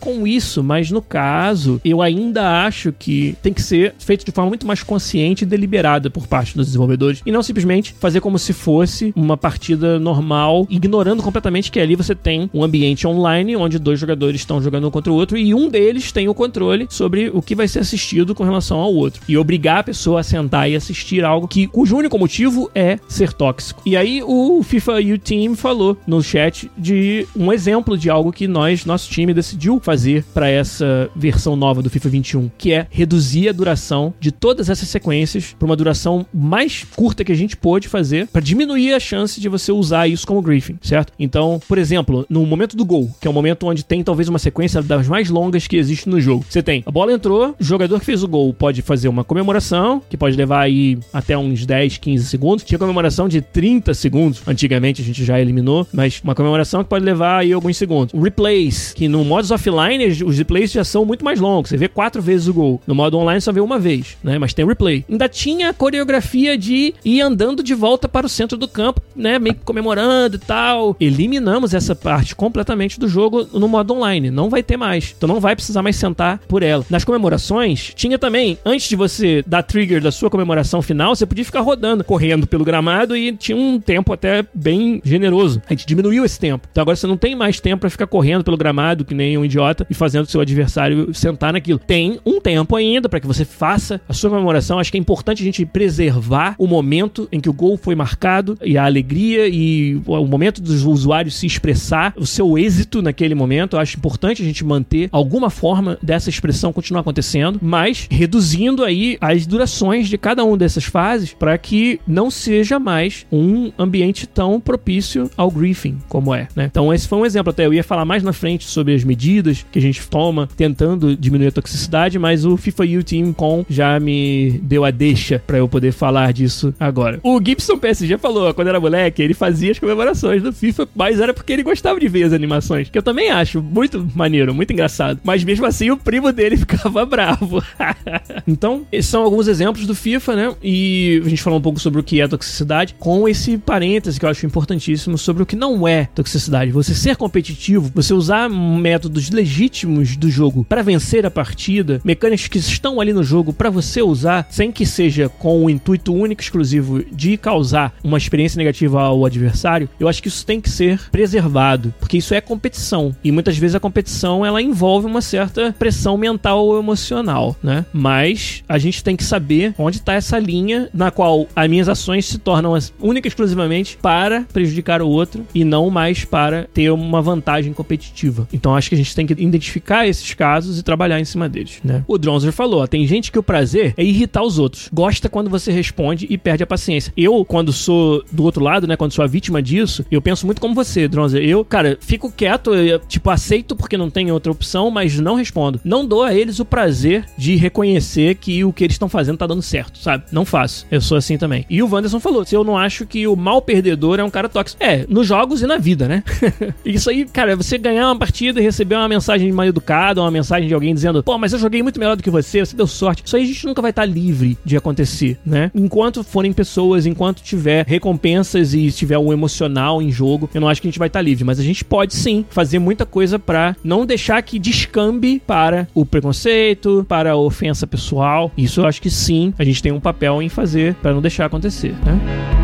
[0.00, 4.48] com isso, mas no caso, eu ainda acho que tem que ser feito de forma
[4.48, 8.52] muito mais consciente e deliberada por parte dos desenvolvedores e não simplesmente fazer como se
[8.52, 13.98] fosse uma partida normal, ignorando completamente que ali você tem um ambiente online onde dois
[13.98, 17.42] jogadores estão jogando um contra o outro e um deles tem o controle sobre o
[17.42, 19.20] que vai ser assistido com relação ao outro.
[19.28, 23.32] E obrigar a pessoa a sentar e assistir algo que cujo único motivo é ser
[23.32, 23.82] tóxico.
[23.84, 28.46] E aí o FIFA U Team falou no chat de um exemplo de algo que
[28.46, 33.48] nós, nosso time, decidiu fazer para essa versão nova do FIFA 21, que é reduzir
[33.48, 37.88] a duração de todas essas sequências para uma duração mais curta que a gente pôde
[37.88, 41.12] fazer para diminuir a chance de você usar isso como griefing, certo?
[41.18, 44.38] Então, por exemplo, no momento do gol, que é o momento onde tem talvez uma
[44.38, 46.44] sequência das mais longas que existe no jogo.
[46.48, 50.02] Você tem a bola entrou, o jogador que fez o gol pode fazer uma comemoração,
[50.08, 52.64] que pode levar aí até uns 10, 15 segundos.
[52.64, 57.04] Tinha comemoração de 30 segundos, antigamente a gente já eliminou, mas uma comemoração que pode
[57.04, 58.18] levar aí alguns segundos.
[58.20, 62.20] Replays, que no modo offline os replays já são muito mais longos, você vê quatro
[62.20, 62.80] vezes o gol.
[62.86, 64.38] No modo online só vê uma vez, né?
[64.38, 65.04] Mas tem replay.
[65.08, 69.38] Ainda tinha a coreografia de ir andando de volta para o centro do campo, né?
[69.38, 70.96] Meio que comemorando e tal.
[71.00, 74.30] Eliminamos essa parte completamente do jogo no modo online.
[74.30, 75.14] Não vai ter mais.
[75.16, 76.84] Então não vai precisar mais sentar por ela.
[76.88, 81.44] Nas comemorações, tinha também, antes de você dar trigger da sua comemoração final, você podia
[81.44, 85.62] ficar rodando, correndo pelo gramado e tinha um tempo até bem generoso.
[85.66, 86.68] A gente diminuiu esse tempo.
[86.70, 89.44] Então agora você não tem mais tempo para ficar correndo pelo gramado que nem um
[89.44, 91.78] idiota e fazendo seu adversário sentar naquilo.
[91.78, 94.78] Tem um tempo ainda para que você faça a sua comemoração.
[94.78, 98.56] Acho que é importante a gente preservar o momento em que o gol foi marcado
[98.62, 103.76] e a alegria e o momento dos usuários se expressar, o seu êxito naquele momento.
[103.76, 109.46] Acho importante a gente manter alguma forma dessa expressão continuar acontecendo, mas reduzindo aí as
[109.46, 115.30] durações de cada uma dessas fases para que não seja mais um ambiente tão propício
[115.36, 116.66] ao griefing como é, né?
[116.70, 119.64] Então esse foi um exemplo até eu ia falar mais na frente sobre as medidas
[119.70, 123.98] que a gente toma tentando diminuir a toxicidade, mas o FIFA U Team Com já
[123.98, 127.20] me deu a deixa para eu poder falar disso agora.
[127.22, 131.32] O Gibson PSG falou, quando era moleque, ele fazia as comemorações do FIFA, mas era
[131.32, 135.20] porque ele gostava de ver as animações, que eu também acho muito maneiro, muito engraçado.
[135.24, 137.62] Mas mesmo assim o primo dele ficava bravo.
[138.46, 140.54] então, esses são alguns exemplos do FIFA, né?
[140.62, 144.26] E a gente falou um pouco sobre o que é toxicidade, com esse parêntese que
[144.26, 146.72] eu acho importantíssimo sobre o que não é toxicidade.
[146.72, 148.48] Você ser competitivo, você usar
[148.88, 153.68] métodos legítimos do jogo para vencer a partida, mecânicas que estão ali no jogo para
[153.68, 159.02] você usar, sem que seja com o intuito único exclusivo de causar uma experiência negativa
[159.02, 163.14] ao adversário, eu acho que isso tem que ser preservado, porque isso é competição.
[163.22, 167.84] E muitas vezes a competição ela envolve uma certa pressão mental ou emocional, né?
[167.92, 172.24] Mas a gente tem que saber onde está essa linha na qual as minhas ações
[172.24, 177.20] se tornam única e exclusivamente para prejudicar o outro e não mais para ter uma
[177.20, 178.48] vantagem competitiva.
[178.50, 181.80] Então acho que a gente tem que identificar esses casos e trabalhar em cima deles,
[181.84, 182.04] né?
[182.06, 184.88] O Dronzer falou, tem gente que o prazer é irritar os outros.
[184.92, 187.12] Gosta quando você responde e perde a paciência.
[187.16, 190.60] Eu, quando sou do outro lado, né, quando sou a vítima disso, eu penso muito
[190.60, 191.42] como você, Dronzer.
[191.42, 195.80] Eu, cara, fico quieto, eu, tipo, aceito porque não tem outra opção, mas não respondo.
[195.84, 199.46] Não dou a eles o prazer de reconhecer que o que eles estão fazendo tá
[199.46, 200.24] dando certo, sabe?
[200.30, 200.86] Não faço.
[200.90, 201.64] Eu sou assim também.
[201.68, 204.48] E o Wanderson falou: se eu não acho que o mal perdedor é um cara
[204.48, 204.82] tóxico.
[204.82, 206.22] É, nos jogos e na vida, né?
[206.84, 210.68] Isso aí, cara, você ganhar uma partida e receber uma mensagem mal educada, uma mensagem
[210.68, 213.22] de alguém dizendo, pô, mas eu joguei muito melhor do que você, você deu sorte.
[213.24, 215.70] Isso aí a gente nunca vai estar livre de acontecer, né?
[215.74, 220.80] Enquanto forem pessoas, enquanto tiver recompensas e tiver um emocional em jogo, eu não acho
[220.80, 221.44] que a gente vai estar livre.
[221.44, 226.04] Mas a gente pode sim fazer muita coisa para não deixar que descambe para o
[226.04, 228.52] preconceito, para a ofensa pessoal.
[228.56, 231.46] Isso eu acho que sim, a gente tem um papel em fazer para não deixar
[231.46, 232.57] acontecer, né?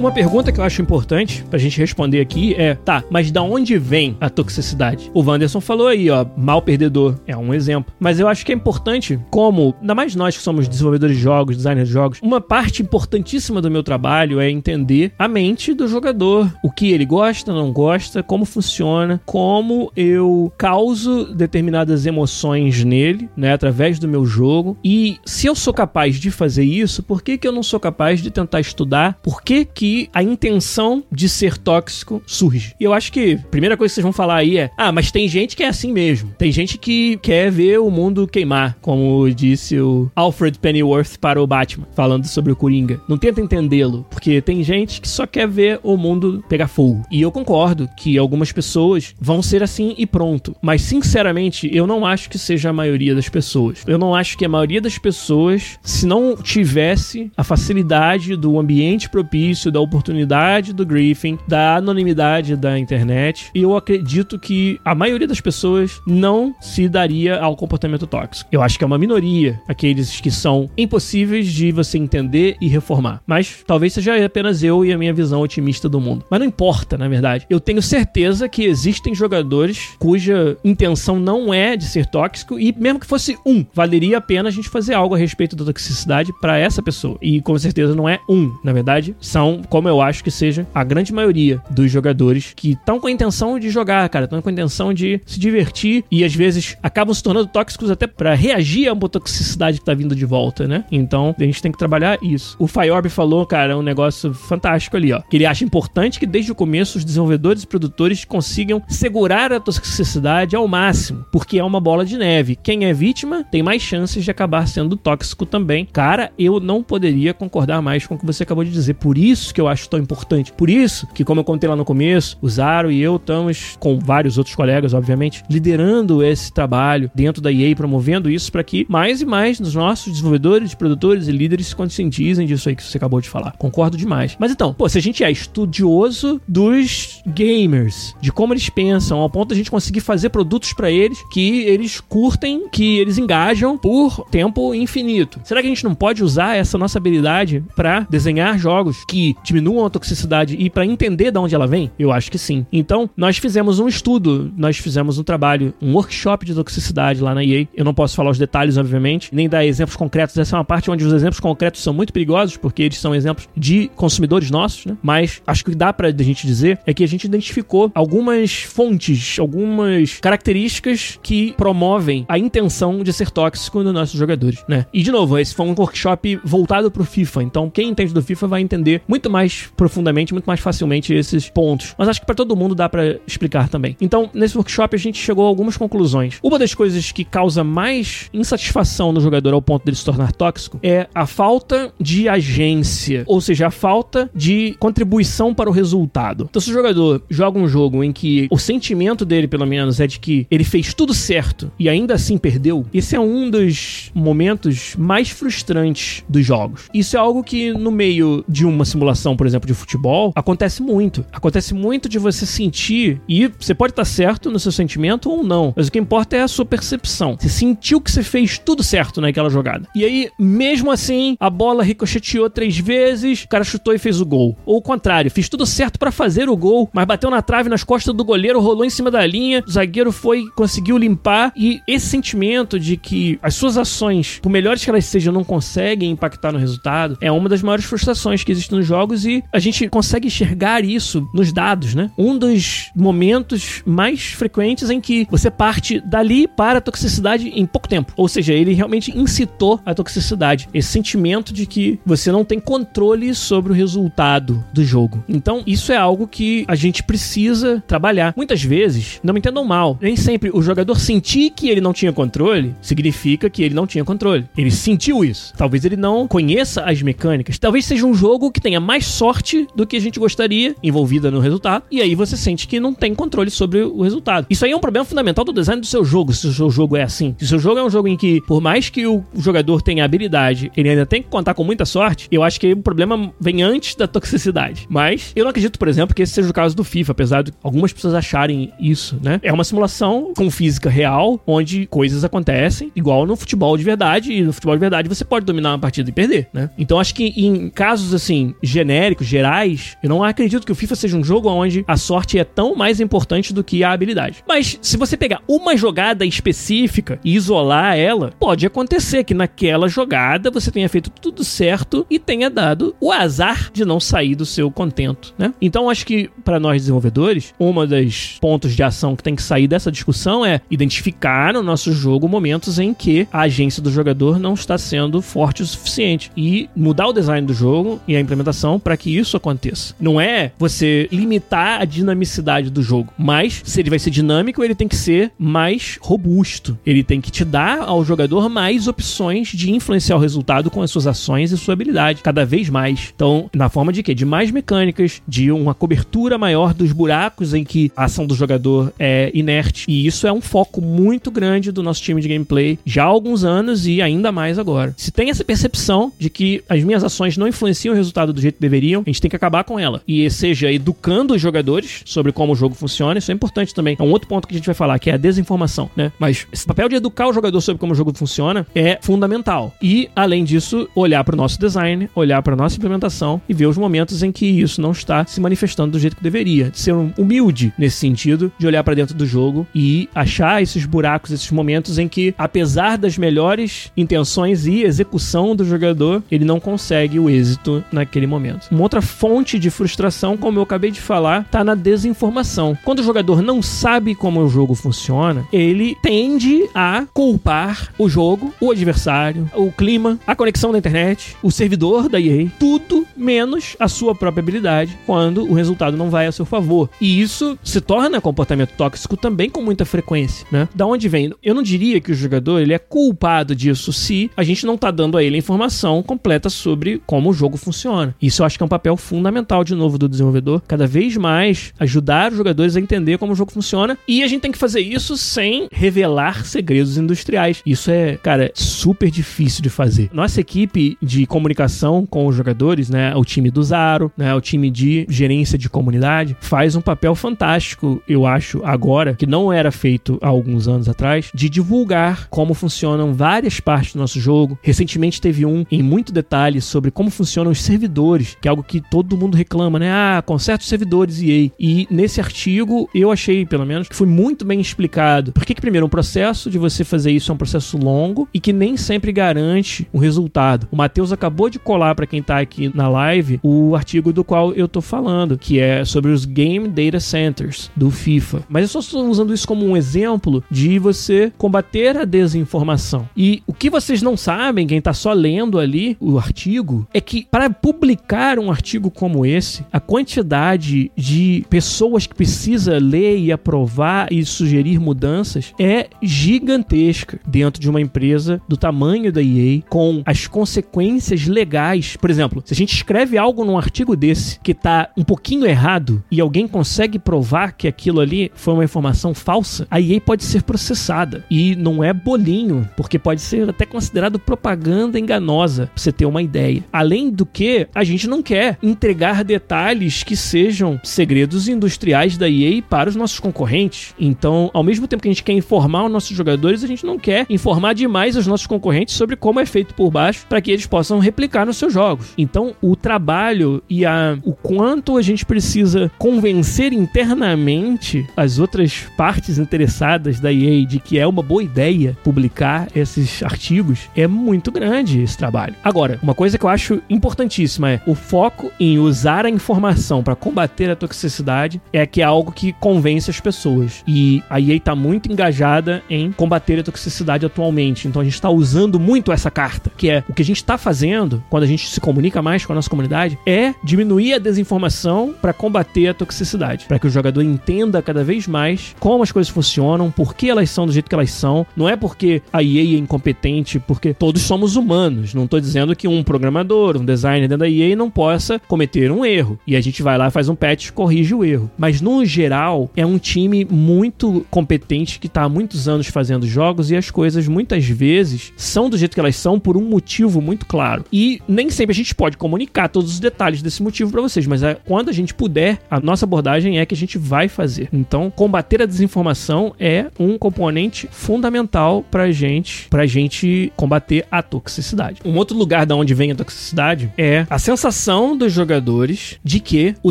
[0.00, 3.76] Uma pergunta que eu acho importante pra gente responder aqui é: tá, mas da onde
[3.76, 5.10] vem a toxicidade?
[5.12, 7.92] O Wanderson falou aí, ó, mal perdedor é um exemplo.
[8.00, 11.54] Mas eu acho que é importante, como, ainda mais nós que somos desenvolvedores de jogos,
[11.54, 16.50] designers de jogos, uma parte importantíssima do meu trabalho é entender a mente do jogador,
[16.64, 23.52] o que ele gosta, não gosta, como funciona, como eu causo determinadas emoções nele, né,
[23.52, 24.78] através do meu jogo.
[24.82, 28.22] E se eu sou capaz de fazer isso, por que, que eu não sou capaz
[28.22, 32.74] de tentar estudar por que, que a intenção de ser tóxico surge.
[32.78, 35.10] E eu acho que a primeira coisa que vocês vão falar aí é: ah, mas
[35.10, 36.32] tem gente que é assim mesmo.
[36.38, 41.46] Tem gente que quer ver o mundo queimar, como disse o Alfred Pennyworth para o
[41.46, 43.00] Batman, falando sobre o Coringa.
[43.08, 47.04] Não tenta entendê-lo, porque tem gente que só quer ver o mundo pegar fogo.
[47.10, 50.54] E eu concordo que algumas pessoas vão ser assim e pronto.
[50.62, 53.82] Mas sinceramente, eu não acho que seja a maioria das pessoas.
[53.86, 59.08] Eu não acho que a maioria das pessoas, se não tivesse a facilidade do ambiente
[59.08, 63.50] propício, da da oportunidade do Griffin, da anonimidade da internet.
[63.54, 68.50] E eu acredito que a maioria das pessoas não se daria ao comportamento tóxico.
[68.52, 73.22] Eu acho que é uma minoria aqueles que são impossíveis de você entender e reformar.
[73.26, 76.24] Mas talvez seja apenas eu e a minha visão otimista do mundo.
[76.30, 77.46] Mas não importa, na verdade.
[77.48, 83.00] Eu tenho certeza que existem jogadores cuja intenção não é de ser tóxico e mesmo
[83.00, 86.58] que fosse um, valeria a pena a gente fazer algo a respeito da toxicidade para
[86.58, 87.16] essa pessoa.
[87.22, 90.84] E com certeza não é um, na verdade, são, como eu acho que seja, a
[90.84, 94.52] grande maioria dos jogadores que estão com a intenção de jogar, cara, estão com a
[94.52, 98.92] intenção de se divertir e às vezes acabam se tornando tóxicos até para reagir a
[98.92, 100.84] uma toxicidade que tá vindo de volta, né?
[100.90, 102.56] Então, a gente tem que trabalhar isso.
[102.58, 106.50] O Fayorb falou, cara, um negócio fantástico ali, ó, que ele acha importante que desde
[106.50, 111.80] o começo os desenvolvedores e produtores consigam segurar a toxicidade ao máximo, porque é uma
[111.80, 112.56] bola de neve.
[112.56, 115.86] Quem é vítima tem mais chances de acabar sendo tóxico também.
[115.92, 118.94] Cara, eu não poderia concordar mais com o que você acabou de dizer.
[118.94, 120.52] Por isso que eu acho tão importante.
[120.52, 123.98] Por isso que, como eu contei lá no começo, o Zaro e eu estamos, com
[123.98, 129.20] vários outros colegas, obviamente, liderando esse trabalho dentro da EA, promovendo isso para que mais
[129.20, 133.20] e mais dos nossos desenvolvedores, produtores e líderes se conscientizem disso aí que você acabou
[133.20, 133.52] de falar.
[133.52, 134.36] Concordo demais.
[134.38, 139.30] Mas então, pô, se a gente é estudioso dos gamers, de como eles pensam, ao
[139.30, 143.76] ponto de a gente conseguir fazer produtos para eles que eles curtem, que eles engajam
[143.76, 145.40] por tempo infinito.
[145.44, 149.84] Será que a gente não pode usar essa nossa habilidade para desenhar jogos que diminuam
[149.84, 151.90] a toxicidade e para entender de onde ela vem?
[151.98, 152.64] Eu acho que sim.
[152.72, 157.44] Então, nós fizemos um estudo, nós fizemos um trabalho, um workshop de toxicidade lá na
[157.44, 157.66] EA.
[157.74, 160.36] Eu não posso falar os detalhes, obviamente, nem dar exemplos concretos.
[160.36, 163.48] Essa é uma parte onde os exemplos concretos são muito perigosos, porque eles são exemplos
[163.56, 164.96] de consumidores nossos, né?
[165.02, 169.38] Mas acho que dá pra a gente dizer é que a gente identificou algumas fontes,
[169.38, 174.86] algumas características que promovem a intenção de ser tóxico nos nossos jogadores, né?
[174.92, 178.46] E de novo, esse foi um workshop voltado pro FIFA, então quem entende do FIFA
[178.46, 179.39] vai entender muito mais
[179.76, 181.94] profundamente, muito mais facilmente esses pontos.
[181.98, 183.96] Mas acho que para todo mundo dá para explicar também.
[184.00, 186.38] Então, nesse workshop a gente chegou a algumas conclusões.
[186.42, 190.78] Uma das coisas que causa mais insatisfação no jogador ao ponto dele se tornar tóxico
[190.82, 196.46] é a falta de agência, ou seja, a falta de contribuição para o resultado.
[196.48, 200.06] Então, se o jogador joga um jogo em que o sentimento dele, pelo menos, é
[200.06, 204.94] de que ele fez tudo certo e ainda assim perdeu, esse é um dos momentos
[204.96, 206.88] mais frustrantes dos jogos.
[206.92, 211.24] Isso é algo que no meio de uma simulação, por exemplo, de futebol, acontece muito.
[211.32, 215.72] Acontece muito de você sentir e você pode estar certo no seu sentimento ou não,
[215.76, 217.36] mas o que importa é a sua percepção.
[217.38, 219.88] Você sentiu que você fez tudo certo naquela jogada.
[219.94, 224.26] E aí, mesmo assim, a bola ricocheteou três vezes, o cara chutou e fez o
[224.26, 224.56] gol.
[224.64, 227.84] Ou o contrário, fiz tudo certo para fazer o gol, mas bateu na trave nas
[227.84, 232.06] costas do goleiro, rolou em cima da linha, o zagueiro foi, conseguiu limpar e esse
[232.06, 236.58] sentimento de que as suas ações, por melhores que elas sejam, não conseguem impactar no
[236.58, 240.84] resultado, é uma das maiores frustrações que existem nos jogos e a gente consegue enxergar
[240.84, 242.10] isso nos dados, né?
[242.16, 247.88] Um dos momentos mais frequentes em que você parte dali para a toxicidade em pouco
[247.88, 248.12] tempo.
[248.16, 250.68] Ou seja, ele realmente incitou a toxicidade.
[250.72, 255.24] Esse sentimento de que você não tem controle sobre o resultado do jogo.
[255.28, 258.34] Então, isso é algo que a gente precisa trabalhar.
[258.36, 262.12] Muitas vezes, não me entendam mal, nem sempre o jogador sentir que ele não tinha
[262.12, 264.46] controle significa que ele não tinha controle.
[264.56, 265.52] Ele sentiu isso.
[265.56, 267.58] Talvez ele não conheça as mecânicas.
[267.58, 271.40] Talvez seja um jogo que tenha mais sorte do que a gente gostaria envolvida no
[271.40, 271.84] resultado.
[271.90, 274.46] E aí você sente que não tem controle sobre o resultado.
[274.48, 276.96] Isso aí é um problema fundamental do design do seu jogo, se o seu jogo
[276.96, 277.34] é assim.
[277.38, 280.04] Se o seu jogo é um jogo em que, por mais que o jogador tenha
[280.04, 283.62] habilidade, ele ainda tem que contar com muita sorte, eu acho que o problema vem
[283.62, 284.86] antes da toxicidade.
[284.88, 287.52] Mas eu não acredito, por exemplo, que esse seja o caso do FIFA, apesar de
[287.62, 289.40] algumas pessoas acharem isso, né?
[289.42, 294.42] É uma simulação com física real, onde coisas acontecem, igual no futebol de verdade, e
[294.42, 296.70] no futebol de verdade você pode dominar uma partida e perder, né?
[296.78, 298.89] Então acho que em casos assim, genéricos,
[299.20, 302.74] gerais, eu não acredito que o FIFA seja um jogo onde a sorte é tão
[302.74, 304.42] mais importante do que a habilidade.
[304.46, 310.50] Mas se você pegar uma jogada específica e isolar ela, pode acontecer que naquela jogada
[310.50, 314.70] você tenha feito tudo certo e tenha dado o azar de não sair do seu
[314.70, 315.52] contento, né?
[315.60, 319.68] Então acho que para nós desenvolvedores, uma das pontos de ação que tem que sair
[319.68, 324.54] dessa discussão é identificar no nosso jogo momentos em que a agência do jogador não
[324.54, 328.96] está sendo forte o suficiente e mudar o design do jogo e a implementação para
[328.96, 329.94] que isso aconteça.
[330.00, 334.74] Não é você limitar a dinamicidade do jogo, mas se ele vai ser dinâmico, ele
[334.74, 336.78] tem que ser mais robusto.
[336.84, 340.90] Ele tem que te dar ao jogador mais opções de influenciar o resultado com as
[340.90, 343.12] suas ações e sua habilidade, cada vez mais.
[343.14, 344.14] Então, na forma de quê?
[344.14, 348.92] De mais mecânicas, de uma cobertura maior dos buracos em que a ação do jogador
[348.98, 349.84] é inerte.
[349.88, 353.44] E isso é um foco muito grande do nosso time de gameplay já há alguns
[353.44, 354.94] anos e ainda mais agora.
[354.96, 358.56] Se tem essa percepção de que as minhas ações não influenciam o resultado do jeito
[358.56, 360.00] que deveriam, a gente tem que acabar com ela.
[360.06, 363.96] E seja educando os jogadores sobre como o jogo funciona, isso é importante também.
[363.98, 366.12] É um outro ponto que a gente vai falar, que é a desinformação, né?
[366.18, 369.74] Mas esse papel de educar o jogador sobre como o jogo funciona é fundamental.
[369.82, 373.76] E, além disso, olhar para o nosso design, olhar para nossa implementação e ver os
[373.76, 376.70] momentos em que isso não está se manifestando do jeito que deveria.
[376.70, 381.30] De ser humilde nesse sentido, de olhar para dentro do jogo e achar esses buracos,
[381.30, 387.18] esses momentos em que, apesar das melhores intenções e execução do jogador, ele não consegue
[387.18, 388.59] o êxito naquele momento.
[388.70, 392.76] Uma outra fonte de frustração, como eu acabei de falar, está na desinformação.
[392.84, 398.52] Quando o jogador não sabe como o jogo funciona, ele tende a culpar o jogo,
[398.60, 403.88] o adversário, o clima, a conexão da internet, o servidor da EA, tudo menos a
[403.88, 406.88] sua própria habilidade quando o resultado não vai a seu favor.
[407.00, 410.68] E isso se torna comportamento tóxico também com muita frequência, né?
[410.74, 411.32] Da onde vem?
[411.42, 414.90] Eu não diria que o jogador ele é culpado disso se a gente não tá
[414.90, 418.14] dando a ele a informação completa sobre como o jogo funciona.
[418.20, 421.72] Isso eu acho que é um papel fundamental de novo do desenvolvedor, cada vez mais
[421.78, 424.80] ajudar os jogadores a entender como o jogo funciona e a gente tem que fazer
[424.80, 427.62] isso sem revelar segredos industriais.
[427.64, 430.10] Isso é, cara, super difícil de fazer.
[430.12, 434.70] Nossa equipe de comunicação com os jogadores, né, o time do Zaro, né, o time
[434.70, 440.18] de gerência de comunidade, faz um papel fantástico, eu acho, agora, que não era feito
[440.20, 444.58] há alguns anos atrás, de divulgar como funcionam várias partes do nosso jogo.
[444.62, 448.80] Recentemente teve um em muito detalhe sobre como funcionam os servidores, que é algo que
[448.80, 449.90] todo mundo reclama, né?
[449.90, 451.50] Ah, conserta os servidores EA.
[451.58, 455.32] E nesse artigo, eu achei, pelo menos, que foi muito bem explicado.
[455.32, 458.52] Porque que, primeiro, um processo de você fazer isso é um processo longo e que
[458.52, 460.68] nem sempre garante um resultado.
[460.70, 464.52] O Matheus acabou de colar para quem tá aqui na live o artigo do qual
[464.52, 468.42] eu tô falando, que é sobre os Game Data Centers do FIFA.
[468.48, 473.08] Mas eu só estou usando isso como um exemplo de você combater a desinformação.
[473.16, 477.26] E o que vocês não sabem, quem tá só lendo ali o artigo, é que
[477.30, 484.12] para publicar um artigo como esse, a quantidade de pessoas que precisa ler e aprovar
[484.12, 490.26] e sugerir mudanças é gigantesca dentro de uma empresa do tamanho da EA, com as
[490.26, 491.96] consequências legais.
[491.96, 496.02] Por exemplo, se a gente escreve algo num artigo desse que tá um pouquinho errado
[496.10, 500.42] e alguém consegue provar que aquilo ali foi uma informação falsa, a EA pode ser
[500.42, 501.24] processada.
[501.30, 506.22] E não é bolinho, porque pode ser até considerado propaganda enganosa, pra você ter uma
[506.22, 506.64] ideia.
[506.72, 512.62] Além do que, a gente não quer entregar detalhes que sejam segredos industriais da EA
[512.62, 513.94] para os nossos concorrentes.
[513.98, 516.98] Então, ao mesmo tempo que a gente quer informar os nossos jogadores, a gente não
[516.98, 520.66] quer informar demais os nossos concorrentes sobre como é feito por baixo para que eles
[520.66, 522.12] possam replicar nos seus jogos.
[522.16, 529.38] Então, o trabalho e a, o quanto a gente precisa convencer internamente as outras partes
[529.38, 535.00] interessadas da EA de que é uma boa ideia publicar esses artigos é muito grande
[535.00, 535.54] esse trabalho.
[535.62, 540.16] Agora, uma coisa que eu acho importantíssima é o foco em usar a informação para
[540.16, 543.84] combater a toxicidade é que é algo que convence as pessoas.
[543.86, 547.86] E a EA está muito engajada em combater a toxicidade atualmente.
[547.86, 550.58] Então a gente está usando muito essa carta, que é o que a gente está
[550.58, 555.14] fazendo quando a gente se comunica mais com a nossa comunidade é diminuir a desinformação
[555.20, 559.30] para combater a toxicidade, para que o jogador entenda cada vez mais como as coisas
[559.30, 561.46] funcionam, por que elas são do jeito que elas são.
[561.56, 565.14] Não é porque a EA é incompetente, porque todos somos humanos.
[565.14, 569.04] Não estou dizendo que um programador, um designer dentro da EA não possa cometer um
[569.04, 569.38] erro.
[569.46, 571.50] E a gente vai lá, faz um patch corrige o erro.
[571.58, 576.70] Mas no geral, é um time muito competente que está há muitos anos fazendo jogos
[576.70, 580.46] e as coisas muitas vezes são do jeito que elas são por um motivo muito
[580.46, 580.84] claro.
[580.92, 584.42] E nem sempre a gente pode comunicar todos os detalhes desse motivo para vocês, mas
[584.42, 587.68] é, quando a gente puder, a nossa abordagem é que a gente vai fazer.
[587.72, 595.00] Então, combater a desinformação é um componente fundamental pra gente, pra gente combater a toxicidade.
[595.04, 597.79] Um outro lugar da onde vem a toxicidade é a sensação
[598.16, 599.90] dos jogadores de que o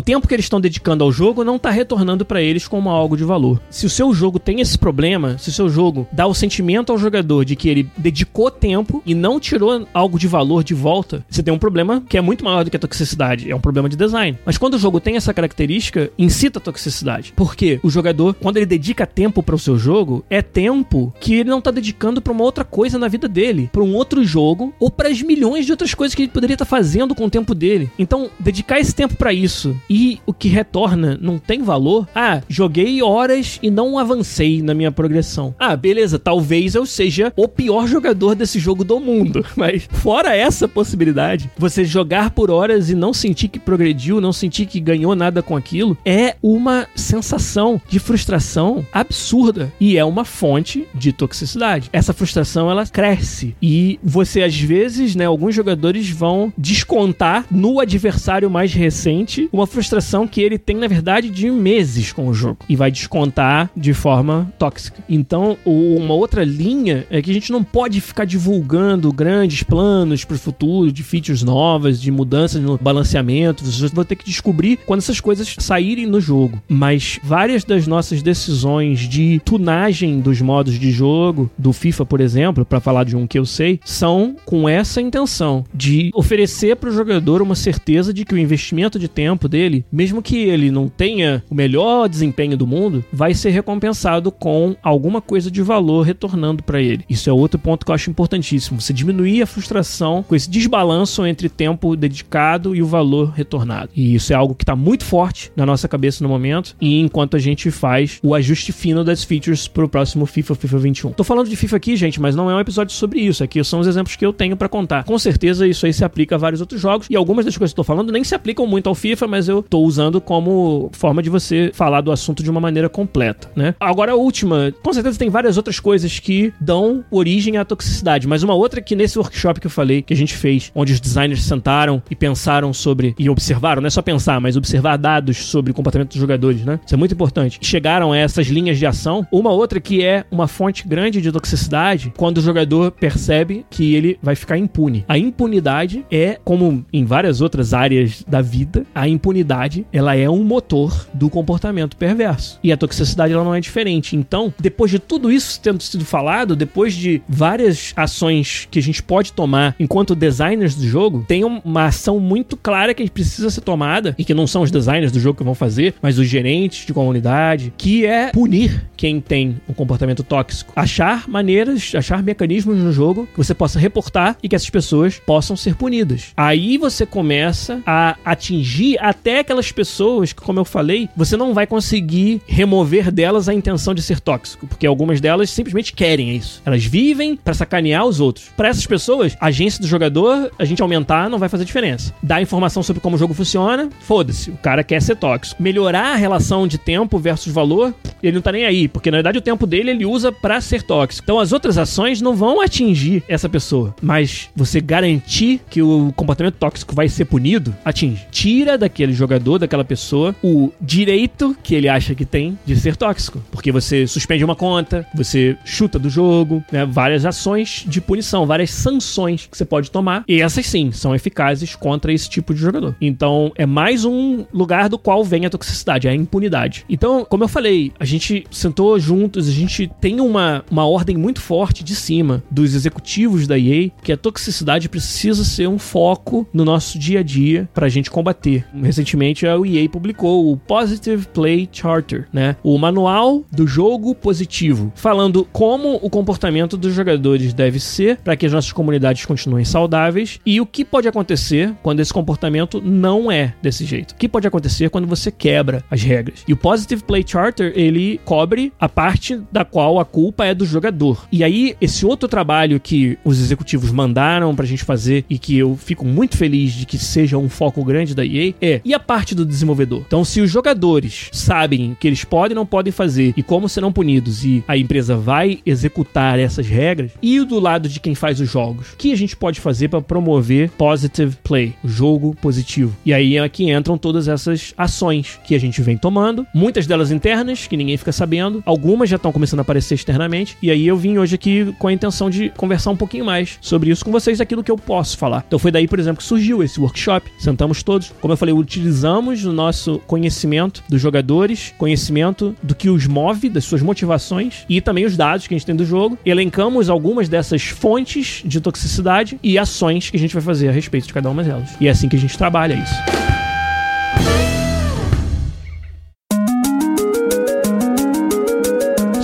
[0.00, 3.24] tempo que eles estão dedicando ao jogo não tá retornando para eles como algo de
[3.24, 3.60] valor.
[3.68, 6.98] Se o seu jogo tem esse problema, se o seu jogo dá o sentimento ao
[6.98, 11.42] jogador de que ele dedicou tempo e não tirou algo de valor de volta, você
[11.42, 13.50] tem um problema que é muito maior do que a toxicidade.
[13.50, 14.38] É um problema de design.
[14.44, 17.32] Mas quando o jogo tem essa característica, incita a toxicidade.
[17.34, 21.50] Porque o jogador, quando ele dedica tempo para o seu jogo, é tempo que ele
[21.50, 24.90] não tá dedicando para uma outra coisa na vida dele, para um outro jogo ou
[24.90, 27.54] para as milhões de outras coisas que ele poderia estar tá fazendo com o tempo
[27.54, 27.79] dele.
[27.98, 32.08] Então, dedicar esse tempo para isso e o que retorna não tem valor.
[32.14, 35.54] Ah, joguei horas e não avancei na minha progressão.
[35.58, 40.66] Ah, beleza, talvez eu seja o pior jogador desse jogo do mundo, mas fora essa
[40.66, 45.42] possibilidade, você jogar por horas e não sentir que progrediu, não sentir que ganhou nada
[45.42, 51.88] com aquilo, é uma sensação de frustração absurda e é uma fonte de toxicidade.
[51.92, 57.78] Essa frustração ela cresce e você às vezes, né, alguns jogadores vão descontar no no
[57.78, 62.58] adversário mais recente uma frustração que ele tem, na verdade, de meses com o jogo
[62.68, 65.02] e vai descontar de forma tóxica.
[65.08, 70.34] Então, uma outra linha é que a gente não pode ficar divulgando grandes planos para
[70.34, 73.64] o futuro de features novas, de mudanças no balanceamento.
[73.64, 76.60] Vocês vão ter que descobrir quando essas coisas saírem no jogo.
[76.68, 82.64] Mas várias das nossas decisões de tunagem dos modos de jogo, do FIFA, por exemplo,
[82.64, 86.92] para falar de um que eu sei, são com essa intenção de oferecer para o
[86.92, 91.44] jogador uma certeza de que o investimento de tempo dele, mesmo que ele não tenha
[91.48, 96.80] o melhor desempenho do mundo, vai ser recompensado com alguma coisa de valor retornando para
[96.80, 97.04] ele.
[97.08, 98.80] Isso é outro ponto que eu acho importantíssimo.
[98.80, 103.90] Você diminuir a frustração com esse desbalanço entre tempo dedicado e o valor retornado.
[103.94, 106.76] E isso é algo que está muito forte na nossa cabeça no momento.
[106.80, 110.78] E enquanto a gente faz o ajuste fino das features para o próximo FIFA, FIFA
[110.78, 111.12] 21.
[111.12, 113.44] Tô falando de FIFA aqui, gente, mas não é um episódio sobre isso.
[113.44, 115.04] Aqui são os exemplos que eu tenho para contar.
[115.04, 117.84] Com certeza isso aí se aplica a vários outros jogos e algumas coisas que eu
[117.84, 121.30] tô falando nem se aplicam muito ao FIFA, mas eu tô usando como forma de
[121.30, 123.74] você falar do assunto de uma maneira completa, né?
[123.80, 128.42] Agora a última, com certeza tem várias outras coisas que dão origem à toxicidade, mas
[128.42, 131.42] uma outra que nesse workshop que eu falei, que a gente fez, onde os designers
[131.42, 135.74] sentaram e pensaram sobre e observaram, não é só pensar, mas observar dados sobre o
[135.74, 136.80] comportamento dos jogadores, né?
[136.84, 137.58] Isso é muito importante.
[137.62, 139.26] Chegaram a essas linhas de ação.
[139.30, 144.18] Uma outra que é uma fonte grande de toxicidade quando o jogador percebe que ele
[144.22, 145.04] vai ficar impune.
[145.08, 150.44] A impunidade é, como em várias outras áreas da vida, a impunidade ela é um
[150.44, 152.58] motor do comportamento perverso.
[152.62, 154.16] E a toxicidade ela não é diferente.
[154.16, 159.02] Então, depois de tudo isso tendo sido falado, depois de várias ações que a gente
[159.02, 164.14] pode tomar enquanto designers do jogo, tem uma ação muito clara que precisa ser tomada
[164.18, 166.92] e que não são os designers do jogo que vão fazer, mas os gerentes de
[166.92, 170.72] comunidade, que é punir quem tem um comportamento tóxico.
[170.76, 175.56] Achar maneiras, achar mecanismos no jogo que você possa reportar e que essas pessoas possam
[175.56, 176.32] ser punidas.
[176.36, 181.66] Aí você começa a atingir até aquelas pessoas que, como eu falei, você não vai
[181.66, 186.62] conseguir remover delas a intenção de ser tóxico, porque algumas delas simplesmente querem isso.
[186.64, 188.48] Elas vivem para sacanear os outros.
[188.56, 192.14] Para essas pessoas, a agência do jogador, a gente aumentar não vai fazer diferença.
[192.22, 194.50] Dar informação sobre como o jogo funciona, foda-se.
[194.50, 195.62] O cara quer ser tóxico.
[195.62, 199.36] Melhorar a relação de tempo versus valor, ele não tá nem aí, porque na verdade
[199.36, 201.22] o tempo dele ele usa para ser tóxico.
[201.22, 206.54] Então as outras ações não vão atingir essa pessoa, mas você garantir que o comportamento
[206.54, 208.26] tóxico vai ser punido, atinge.
[208.30, 213.42] Tira daquele jogador, daquela pessoa, o direito que ele acha que tem de ser tóxico,
[213.50, 216.86] porque você suspende uma conta, você chuta do jogo, né?
[216.86, 221.74] Várias ações de punição, várias sanções que você pode tomar, e essas sim são eficazes
[221.74, 222.94] contra esse tipo de jogador.
[223.00, 226.84] Então é mais um lugar do qual vem a toxicidade, a impunidade.
[226.88, 231.40] Então, como eu falei, a gente sentou juntos, a gente tem uma, uma ordem muito
[231.40, 236.64] forte de cima dos executivos da EA que a toxicidade precisa ser um foco no
[236.64, 238.66] nosso dia a dia para a gente combater.
[238.74, 242.56] Recentemente a EA publicou o Positive Play Charter, né?
[242.62, 248.44] O manual do jogo positivo, falando como o comportamento dos jogadores deve ser para que
[248.44, 253.54] as nossas comunidades continuem saudáveis e o que pode acontecer quando esse comportamento não é
[253.62, 254.12] desse jeito.
[254.12, 256.44] O que pode acontecer quando você quebra as regras.
[256.46, 260.66] E o Positive Play Charter, ele cobre a parte da qual a culpa é do
[260.66, 261.26] jogador.
[261.32, 265.76] E aí, esse outro trabalho que os executivos mandaram pra gente fazer e que eu
[265.76, 269.32] fico muito feliz de que seja um foco grande da EA é e a parte
[269.32, 270.02] do desenvolvedor.
[270.04, 273.92] Então, se os jogadores sabem que eles podem e não podem fazer e como serão
[273.92, 278.50] punidos e a empresa vai executar essas regras, e do lado de quem faz os
[278.50, 282.96] jogos, o que a gente pode fazer para promover positive play, o jogo positivo?
[283.06, 287.12] E aí é que entram todas essas ações que a gente vem tomando, muitas delas
[287.12, 290.96] internas, que ninguém fica sabendo, algumas já estão começando a aparecer externamente, e aí eu
[290.96, 294.40] vim hoje aqui com a intenção de conversar um pouquinho mais sobre isso com vocês,
[294.40, 295.44] aquilo que eu posso falar.
[295.46, 297.30] Então foi daí, por exemplo, que surgiu esse workshop.
[297.38, 303.06] Sentamos todos, como eu falei, utilizamos o nosso conhecimento dos jogadores, conhecimento do que os
[303.06, 306.18] move, das suas motivações e também os dados que a gente tem do jogo.
[306.24, 311.06] Elencamos algumas dessas fontes de toxicidade e ações que a gente vai fazer a respeito
[311.06, 311.70] de cada uma delas.
[311.80, 314.49] E é assim que a gente trabalha isso.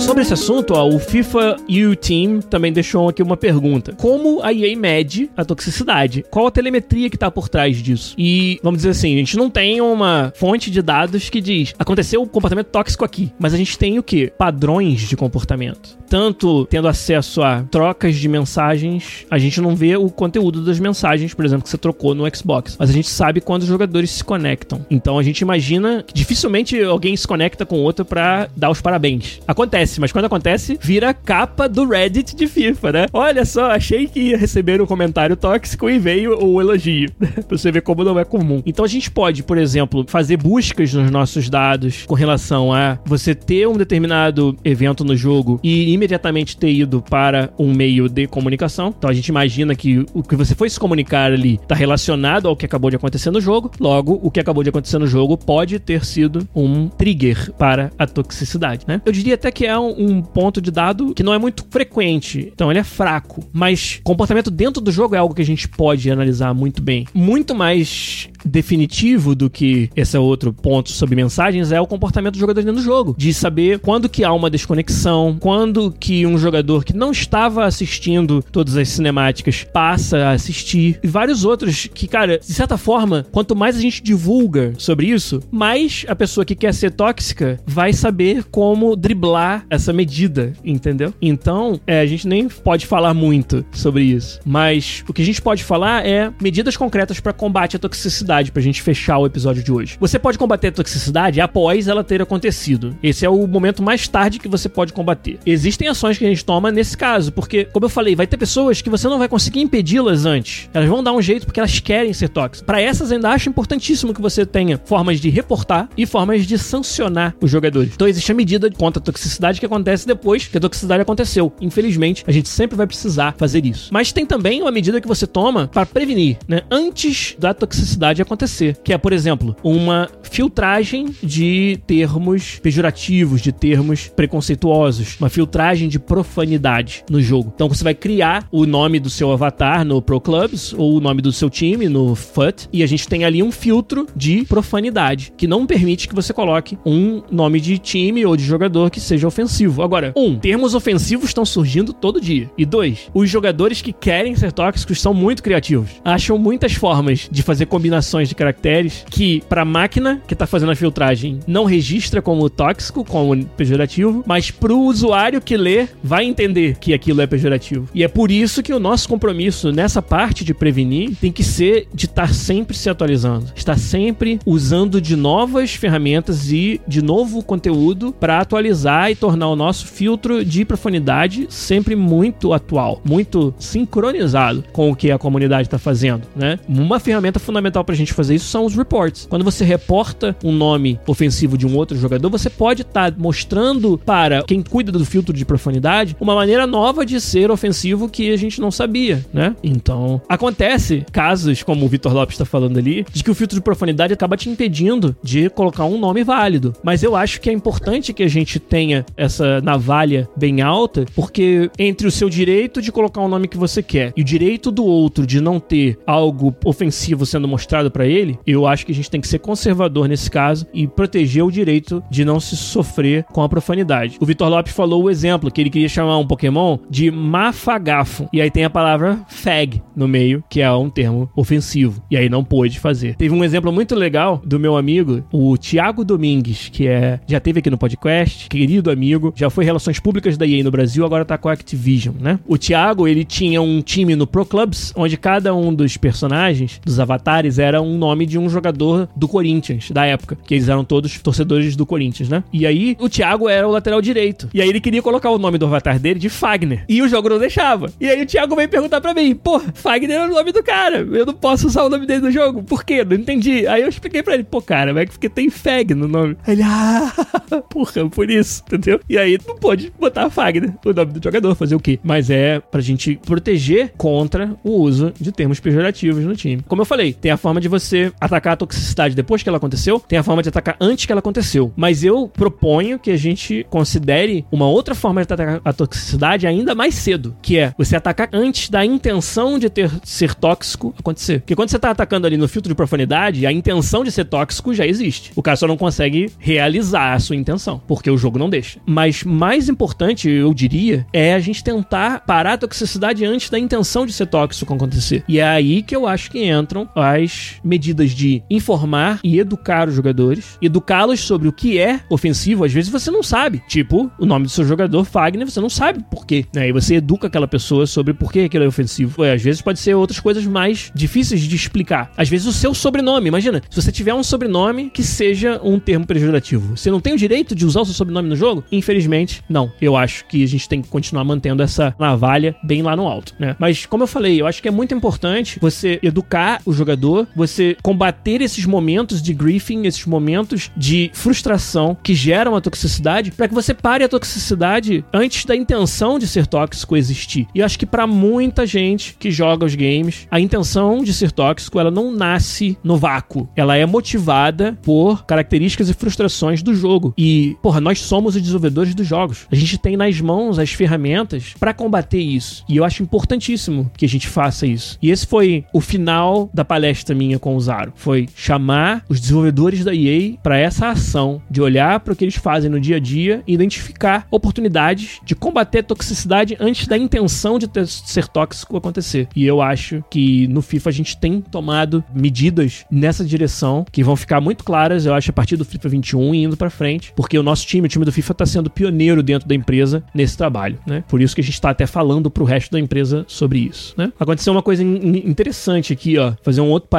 [0.07, 3.91] Sobre esse assunto, ó, o FIFA U Team também deixou aqui uma pergunta.
[3.91, 6.23] Como a EA mede a toxicidade?
[6.31, 8.15] Qual a telemetria que tá por trás disso?
[8.17, 12.21] E, vamos dizer assim, a gente não tem uma fonte de dados que diz aconteceu
[12.21, 14.31] um comportamento tóxico aqui, mas a gente tem o que?
[14.37, 15.97] Padrões de comportamento.
[16.09, 21.33] Tanto tendo acesso a trocas de mensagens, a gente não vê o conteúdo das mensagens,
[21.33, 24.23] por exemplo, que você trocou no Xbox, mas a gente sabe quando os jogadores se
[24.23, 24.85] conectam.
[24.89, 29.41] Então a gente imagina que dificilmente alguém se conecta com outro para dar os parabéns.
[29.45, 33.05] Acontece, mas mas quando acontece, vira capa do Reddit de FIFA, né?
[33.11, 37.11] Olha só, achei que ia receber um comentário tóxico e veio o elogio.
[37.45, 38.63] pra você ver como não é comum.
[38.65, 43.35] Então a gente pode, por exemplo, fazer buscas nos nossos dados com relação a você
[43.35, 48.95] ter um determinado evento no jogo e imediatamente ter ido para um meio de comunicação.
[48.97, 52.55] Então a gente imagina que o que você foi se comunicar ali está relacionado ao
[52.55, 53.71] que acabou de acontecer no jogo.
[53.77, 58.07] Logo, o que acabou de acontecer no jogo pode ter sido um trigger para a
[58.07, 59.01] toxicidade, né?
[59.05, 62.51] Eu diria até que é um, um ponto de dado que não é muito frequente.
[62.53, 66.09] Então ele é fraco, mas comportamento dentro do jogo é algo que a gente pode
[66.09, 67.05] analisar muito bem.
[67.13, 72.61] Muito mais definitivo do que esse outro ponto sobre mensagens é o comportamento do jogador
[72.61, 73.15] dentro do jogo.
[73.17, 78.43] De saber quando que há uma desconexão, quando que um jogador que não estava assistindo
[78.51, 80.99] todas as cinemáticas passa a assistir.
[81.03, 85.41] E vários outros que, cara, de certa forma, quanto mais a gente divulga sobre isso,
[85.51, 91.13] mais a pessoa que quer ser tóxica vai saber como driblar essa medida, entendeu?
[91.21, 94.39] Então, é, a gente nem pode falar muito sobre isso.
[94.45, 98.51] Mas o que a gente pode falar é medidas concretas para combate à toxicidade toxicidade
[98.51, 99.97] pra gente fechar o episódio de hoje.
[99.99, 102.95] Você pode combater a toxicidade após ela ter acontecido.
[103.01, 105.39] Esse é o momento mais tarde que você pode combater.
[105.45, 108.81] Existem ações que a gente toma nesse caso, porque, como eu falei, vai ter pessoas
[108.81, 110.69] que você não vai conseguir impedi-las antes.
[110.73, 112.65] Elas vão dar um jeito porque elas querem ser tóxicas.
[112.65, 117.35] Para essas, ainda acho importantíssimo que você tenha formas de reportar e formas de sancionar
[117.41, 117.93] os jogadores.
[117.93, 121.53] Então, existe a medida contra a toxicidade que acontece depois que a toxicidade aconteceu.
[121.61, 123.89] Infelizmente, a gente sempre vai precisar fazer isso.
[123.93, 126.61] Mas tem também uma medida que você toma para prevenir, né?
[126.69, 133.51] Antes da toxicidade pode acontecer, que é, por exemplo, uma filtragem de termos pejorativos, de
[133.51, 137.51] termos preconceituosos, uma filtragem de profanidade no jogo.
[137.53, 141.21] Então você vai criar o nome do seu avatar no Pro Clubs ou o nome
[141.21, 145.47] do seu time no FUT e a gente tem ali um filtro de profanidade que
[145.47, 149.83] não permite que você coloque um nome de time ou de jogador que seja ofensivo.
[149.83, 152.49] Agora, um, termos ofensivos estão surgindo todo dia.
[152.57, 155.89] E dois, os jogadores que querem ser tóxicos são muito criativos.
[156.03, 160.47] Acham muitas formas de fazer combinações combinações de caracteres que, para a máquina que está
[160.47, 165.87] fazendo a filtragem, não registra como tóxico, como pejorativo, mas para o usuário que lê,
[166.01, 167.89] vai entender que aquilo é pejorativo.
[167.93, 171.87] E é por isso que o nosso compromisso nessa parte de prevenir tem que ser
[171.93, 178.13] de estar sempre se atualizando, estar sempre usando de novas ferramentas e de novo conteúdo
[178.17, 184.91] para atualizar e tornar o nosso filtro de profundidade sempre muito atual, muito sincronizado com
[184.91, 186.59] o que a comunidade está fazendo, né?
[186.67, 189.27] Uma ferramenta fundamental para gente fazer isso são os reports.
[189.29, 193.97] Quando você reporta um nome ofensivo de um outro jogador, você pode estar tá mostrando
[193.97, 198.37] para quem cuida do filtro de profundidade uma maneira nova de ser ofensivo que a
[198.37, 199.55] gente não sabia, né?
[199.63, 203.61] Então, acontece casos, como o Vitor Lopes está falando ali, de que o filtro de
[203.61, 206.73] profundidade acaba te impedindo de colocar um nome válido.
[206.83, 211.69] Mas eu acho que é importante que a gente tenha essa navalha bem alta, porque
[211.77, 214.85] entre o seu direito de colocar um nome que você quer e o direito do
[214.85, 219.09] outro de não ter algo ofensivo sendo mostrado para ele, eu acho que a gente
[219.09, 223.41] tem que ser conservador nesse caso e proteger o direito de não se sofrer com
[223.41, 224.17] a profanidade.
[224.19, 228.27] O Vitor Lopes falou o exemplo que ele queria chamar um Pokémon de Mafagafo.
[228.31, 232.01] E aí tem a palavra fag no meio, que é um termo ofensivo.
[232.09, 233.15] E aí não pôde fazer.
[233.15, 237.59] Teve um exemplo muito legal do meu amigo, o Tiago Domingues, que é já teve
[237.59, 241.37] aqui no podcast, querido amigo, já foi relações públicas da EA no Brasil, agora tá
[241.37, 242.39] com a Activision, né?
[242.47, 246.99] O Tiago, ele tinha um time no Pro Clubs, onde cada um dos personagens, dos
[246.99, 250.83] avatares, era era um nome de um jogador do Corinthians, da época, que eles eram
[250.83, 252.43] todos torcedores do Corinthians, né?
[252.51, 254.49] E aí o Thiago era o lateral direito.
[254.53, 256.83] E aí ele queria colocar o nome do avatar dele de Fagner.
[256.89, 257.91] E o jogo não deixava.
[257.99, 260.97] E aí o Thiago veio perguntar pra mim: pô, Fagner é o nome do cara.
[260.99, 262.63] Eu não posso usar o nome dele no jogo.
[262.63, 263.03] Por quê?
[263.03, 263.67] Não entendi.
[263.67, 266.35] Aí eu expliquei pra ele: pô, cara, é porque tem Fag no nome.
[266.47, 267.11] Ele, ah,
[267.69, 268.99] porra, por isso, entendeu?
[269.09, 271.99] E aí não pôde botar Fagner, o nome do jogador, fazer o quê?
[272.03, 276.63] Mas é pra gente proteger contra o uso de termos pejorativos no time.
[276.67, 279.57] Como eu falei, tem a forma de de você atacar a toxicidade depois que ela
[279.57, 281.71] aconteceu, tem a forma de atacar antes que ela aconteceu.
[281.75, 286.73] Mas eu proponho que a gente considere uma outra forma de atacar a toxicidade ainda
[286.73, 291.39] mais cedo, que é você atacar antes da intenção de ter ser tóxico acontecer.
[291.39, 294.73] Porque quando você tá atacando ali no filtro de profundidade, a intenção de ser tóxico
[294.73, 295.31] já existe.
[295.35, 298.79] O cara só não consegue realizar a sua intenção, porque o jogo não deixa.
[298.85, 304.05] Mas mais importante, eu diria, é a gente tentar parar a toxicidade antes da intenção
[304.05, 305.23] de ser tóxico acontecer.
[305.27, 309.95] E é aí que eu acho que entram as medidas de informar e educar os
[309.95, 312.63] jogadores, educá-los sobre o que é ofensivo.
[312.63, 316.03] Às vezes você não sabe, tipo o nome do seu jogador, Fagner, você não sabe
[316.09, 316.45] por quê.
[316.53, 316.69] Né?
[316.69, 319.23] E você educa aquela pessoa sobre por que aquilo é ofensivo.
[319.23, 322.11] às vezes pode ser outras coisas mais difíceis de explicar.
[322.17, 326.05] Às vezes o seu sobrenome, imagina, se você tiver um sobrenome que seja um termo
[326.05, 328.63] pejorativo, você não tem o direito de usar o seu sobrenome no jogo?
[328.71, 329.71] Infelizmente, não.
[329.81, 333.33] Eu acho que a gente tem que continuar mantendo essa navalha bem lá no alto,
[333.39, 333.55] né?
[333.59, 337.77] Mas como eu falei, eu acho que é muito importante você educar o jogador, você
[337.81, 343.53] combater esses momentos de griefing, esses momentos de frustração que geram a toxicidade, para que
[343.53, 347.47] você pare a toxicidade antes da intenção de ser tóxico existir.
[347.53, 351.31] E eu acho que para muita gente que joga os games, a intenção de ser
[351.31, 353.47] tóxico, ela não nasce no vácuo.
[353.55, 357.13] Ela é motivada por características e frustrações do jogo.
[357.17, 359.45] E, porra, nós somos os desenvolvedores dos jogos.
[359.51, 362.63] A gente tem nas mãos as ferramentas para combater isso.
[362.67, 364.97] E eu acho importantíssimo que a gente faça isso.
[365.01, 367.93] E esse foi o final da palestra minha com o Zaro.
[367.95, 372.35] Foi chamar os desenvolvedores da EA para essa ação de olhar para o que eles
[372.35, 377.59] fazem no dia a dia e identificar oportunidades de combater a toxicidade antes da intenção
[377.59, 379.27] de ter, ser tóxico acontecer.
[379.35, 384.15] E eu acho que no FIFA a gente tem tomado medidas nessa direção que vão
[384.15, 387.37] ficar muito claras, eu acho, a partir do FIFA 21 e indo para frente, porque
[387.37, 390.79] o nosso time, o time do FIFA, está sendo pioneiro dentro da empresa nesse trabalho,
[390.85, 391.03] né?
[391.07, 394.11] Por isso que a gente está até falando pro resto da empresa sobre isso, né?
[394.19, 396.89] Aconteceu uma coisa interessante aqui, ó, fazer um outro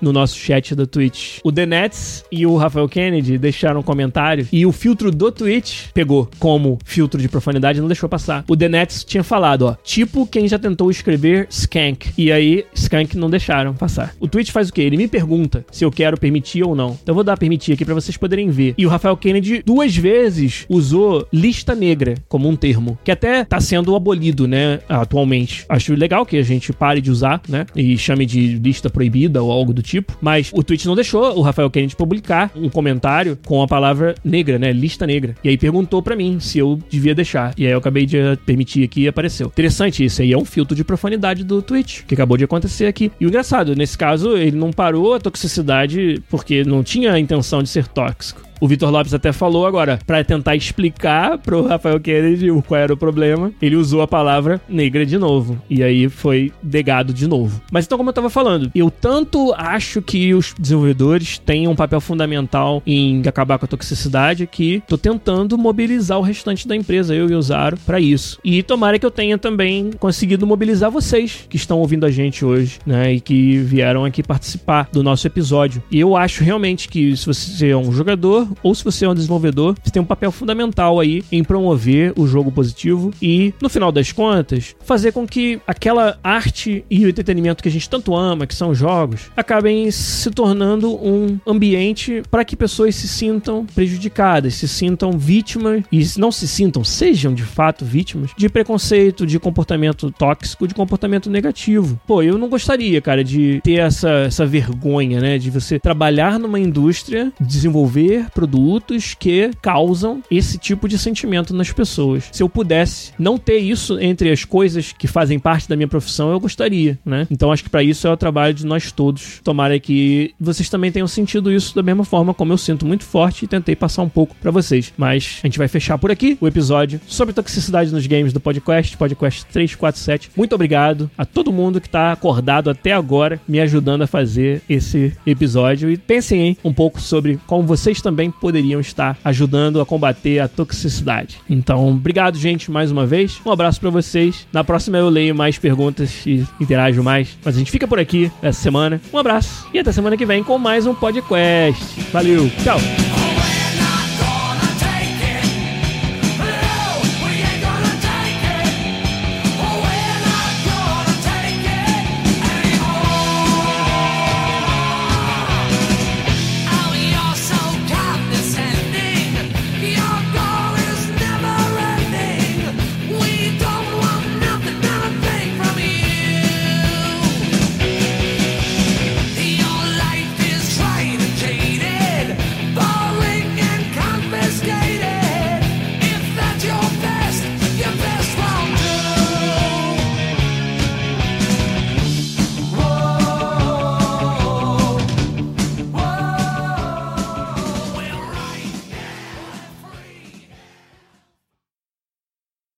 [0.00, 1.38] no nosso chat da Twitch.
[1.44, 5.88] O The Nets e o Rafael Kennedy deixaram um comentário e o filtro do Twitch
[5.92, 8.44] pegou como filtro de profundidade e não deixou passar.
[8.48, 12.12] O The Nets tinha falado, ó, tipo quem já tentou escrever skank.
[12.16, 14.14] E aí, skank não deixaram passar.
[14.20, 14.82] O Twitch faz o quê?
[14.82, 16.98] Ele me pergunta se eu quero permitir ou não.
[17.02, 18.74] Então eu vou dar permitir aqui para vocês poderem ver.
[18.76, 23.60] E o Rafael Kennedy duas vezes usou lista negra como um termo, que até tá
[23.60, 25.64] sendo abolido, né, atualmente.
[25.68, 29.49] Acho legal que a gente pare de usar, né, e chame de lista proibida ou
[29.50, 33.62] algo do tipo, mas o Twitch não deixou o Rafael Kennedy publicar um comentário com
[33.62, 35.34] a palavra negra, né, lista negra.
[35.42, 37.54] E aí perguntou para mim se eu devia deixar.
[37.56, 39.48] E aí eu acabei de permitir aqui e apareceu.
[39.48, 43.10] Interessante isso aí, é um filtro de profanidade do Twitch, que acabou de acontecer aqui.
[43.20, 47.62] E o engraçado, nesse caso, ele não parou a toxicidade porque não tinha a intenção
[47.62, 48.49] de ser tóxico.
[48.60, 52.96] O Vitor Lopes até falou agora, para tentar explicar pro Rafael Kennedy qual era o
[52.96, 55.58] problema, ele usou a palavra negra de novo.
[55.68, 57.60] E aí foi negado de novo.
[57.72, 62.00] Mas então, como eu tava falando, eu tanto acho que os desenvolvedores têm um papel
[62.00, 67.30] fundamental em acabar com a toxicidade que tô tentando mobilizar o restante da empresa, eu
[67.30, 68.38] e o Zaro, para isso.
[68.44, 72.78] E tomara que eu tenha também conseguido mobilizar vocês que estão ouvindo a gente hoje,
[72.84, 73.14] né?
[73.14, 75.82] E que vieram aqui participar do nosso episódio.
[75.90, 79.14] E eu acho realmente que se você é um jogador, ou se você é um
[79.14, 83.92] desenvolvedor, você tem um papel fundamental aí em promover o jogo positivo e, no final
[83.92, 88.46] das contas, fazer com que aquela arte e o entretenimento que a gente tanto ama,
[88.46, 94.54] que são os jogos, acabem se tornando um ambiente para que pessoas se sintam prejudicadas,
[94.54, 100.10] se sintam vítimas e não se sintam, sejam de fato vítimas de preconceito, de comportamento
[100.10, 102.00] tóxico, de comportamento negativo.
[102.06, 106.58] Pô, eu não gostaria, cara, de ter essa, essa vergonha, né, de você trabalhar numa
[106.58, 112.24] indústria, desenvolver produtos que causam esse tipo de sentimento nas pessoas.
[112.32, 116.30] Se eu pudesse não ter isso entre as coisas que fazem parte da minha profissão,
[116.30, 117.26] eu gostaria, né?
[117.30, 119.42] Então acho que para isso é o trabalho de nós todos.
[119.44, 123.44] Tomara que vocês também tenham sentido isso da mesma forma como eu sinto muito forte
[123.44, 124.90] e tentei passar um pouco para vocês.
[124.96, 128.96] Mas a gente vai fechar por aqui o episódio sobre toxicidade nos games do podcast,
[128.96, 130.30] podcast 347.
[130.34, 135.12] Muito obrigado a todo mundo que tá acordado até agora me ajudando a fazer esse
[135.26, 138.00] episódio e pensem hein, um pouco sobre como vocês
[138.30, 141.38] também poderiam estar ajudando a combater a toxicidade.
[141.48, 143.40] Então, obrigado, gente, mais uma vez.
[143.44, 144.46] Um abraço para vocês.
[144.52, 147.36] Na próxima eu leio mais perguntas e interajo mais.
[147.44, 149.00] Mas a gente fica por aqui essa semana.
[149.12, 152.00] Um abraço e até semana que vem com mais um podcast.
[152.12, 153.39] Valeu, tchau!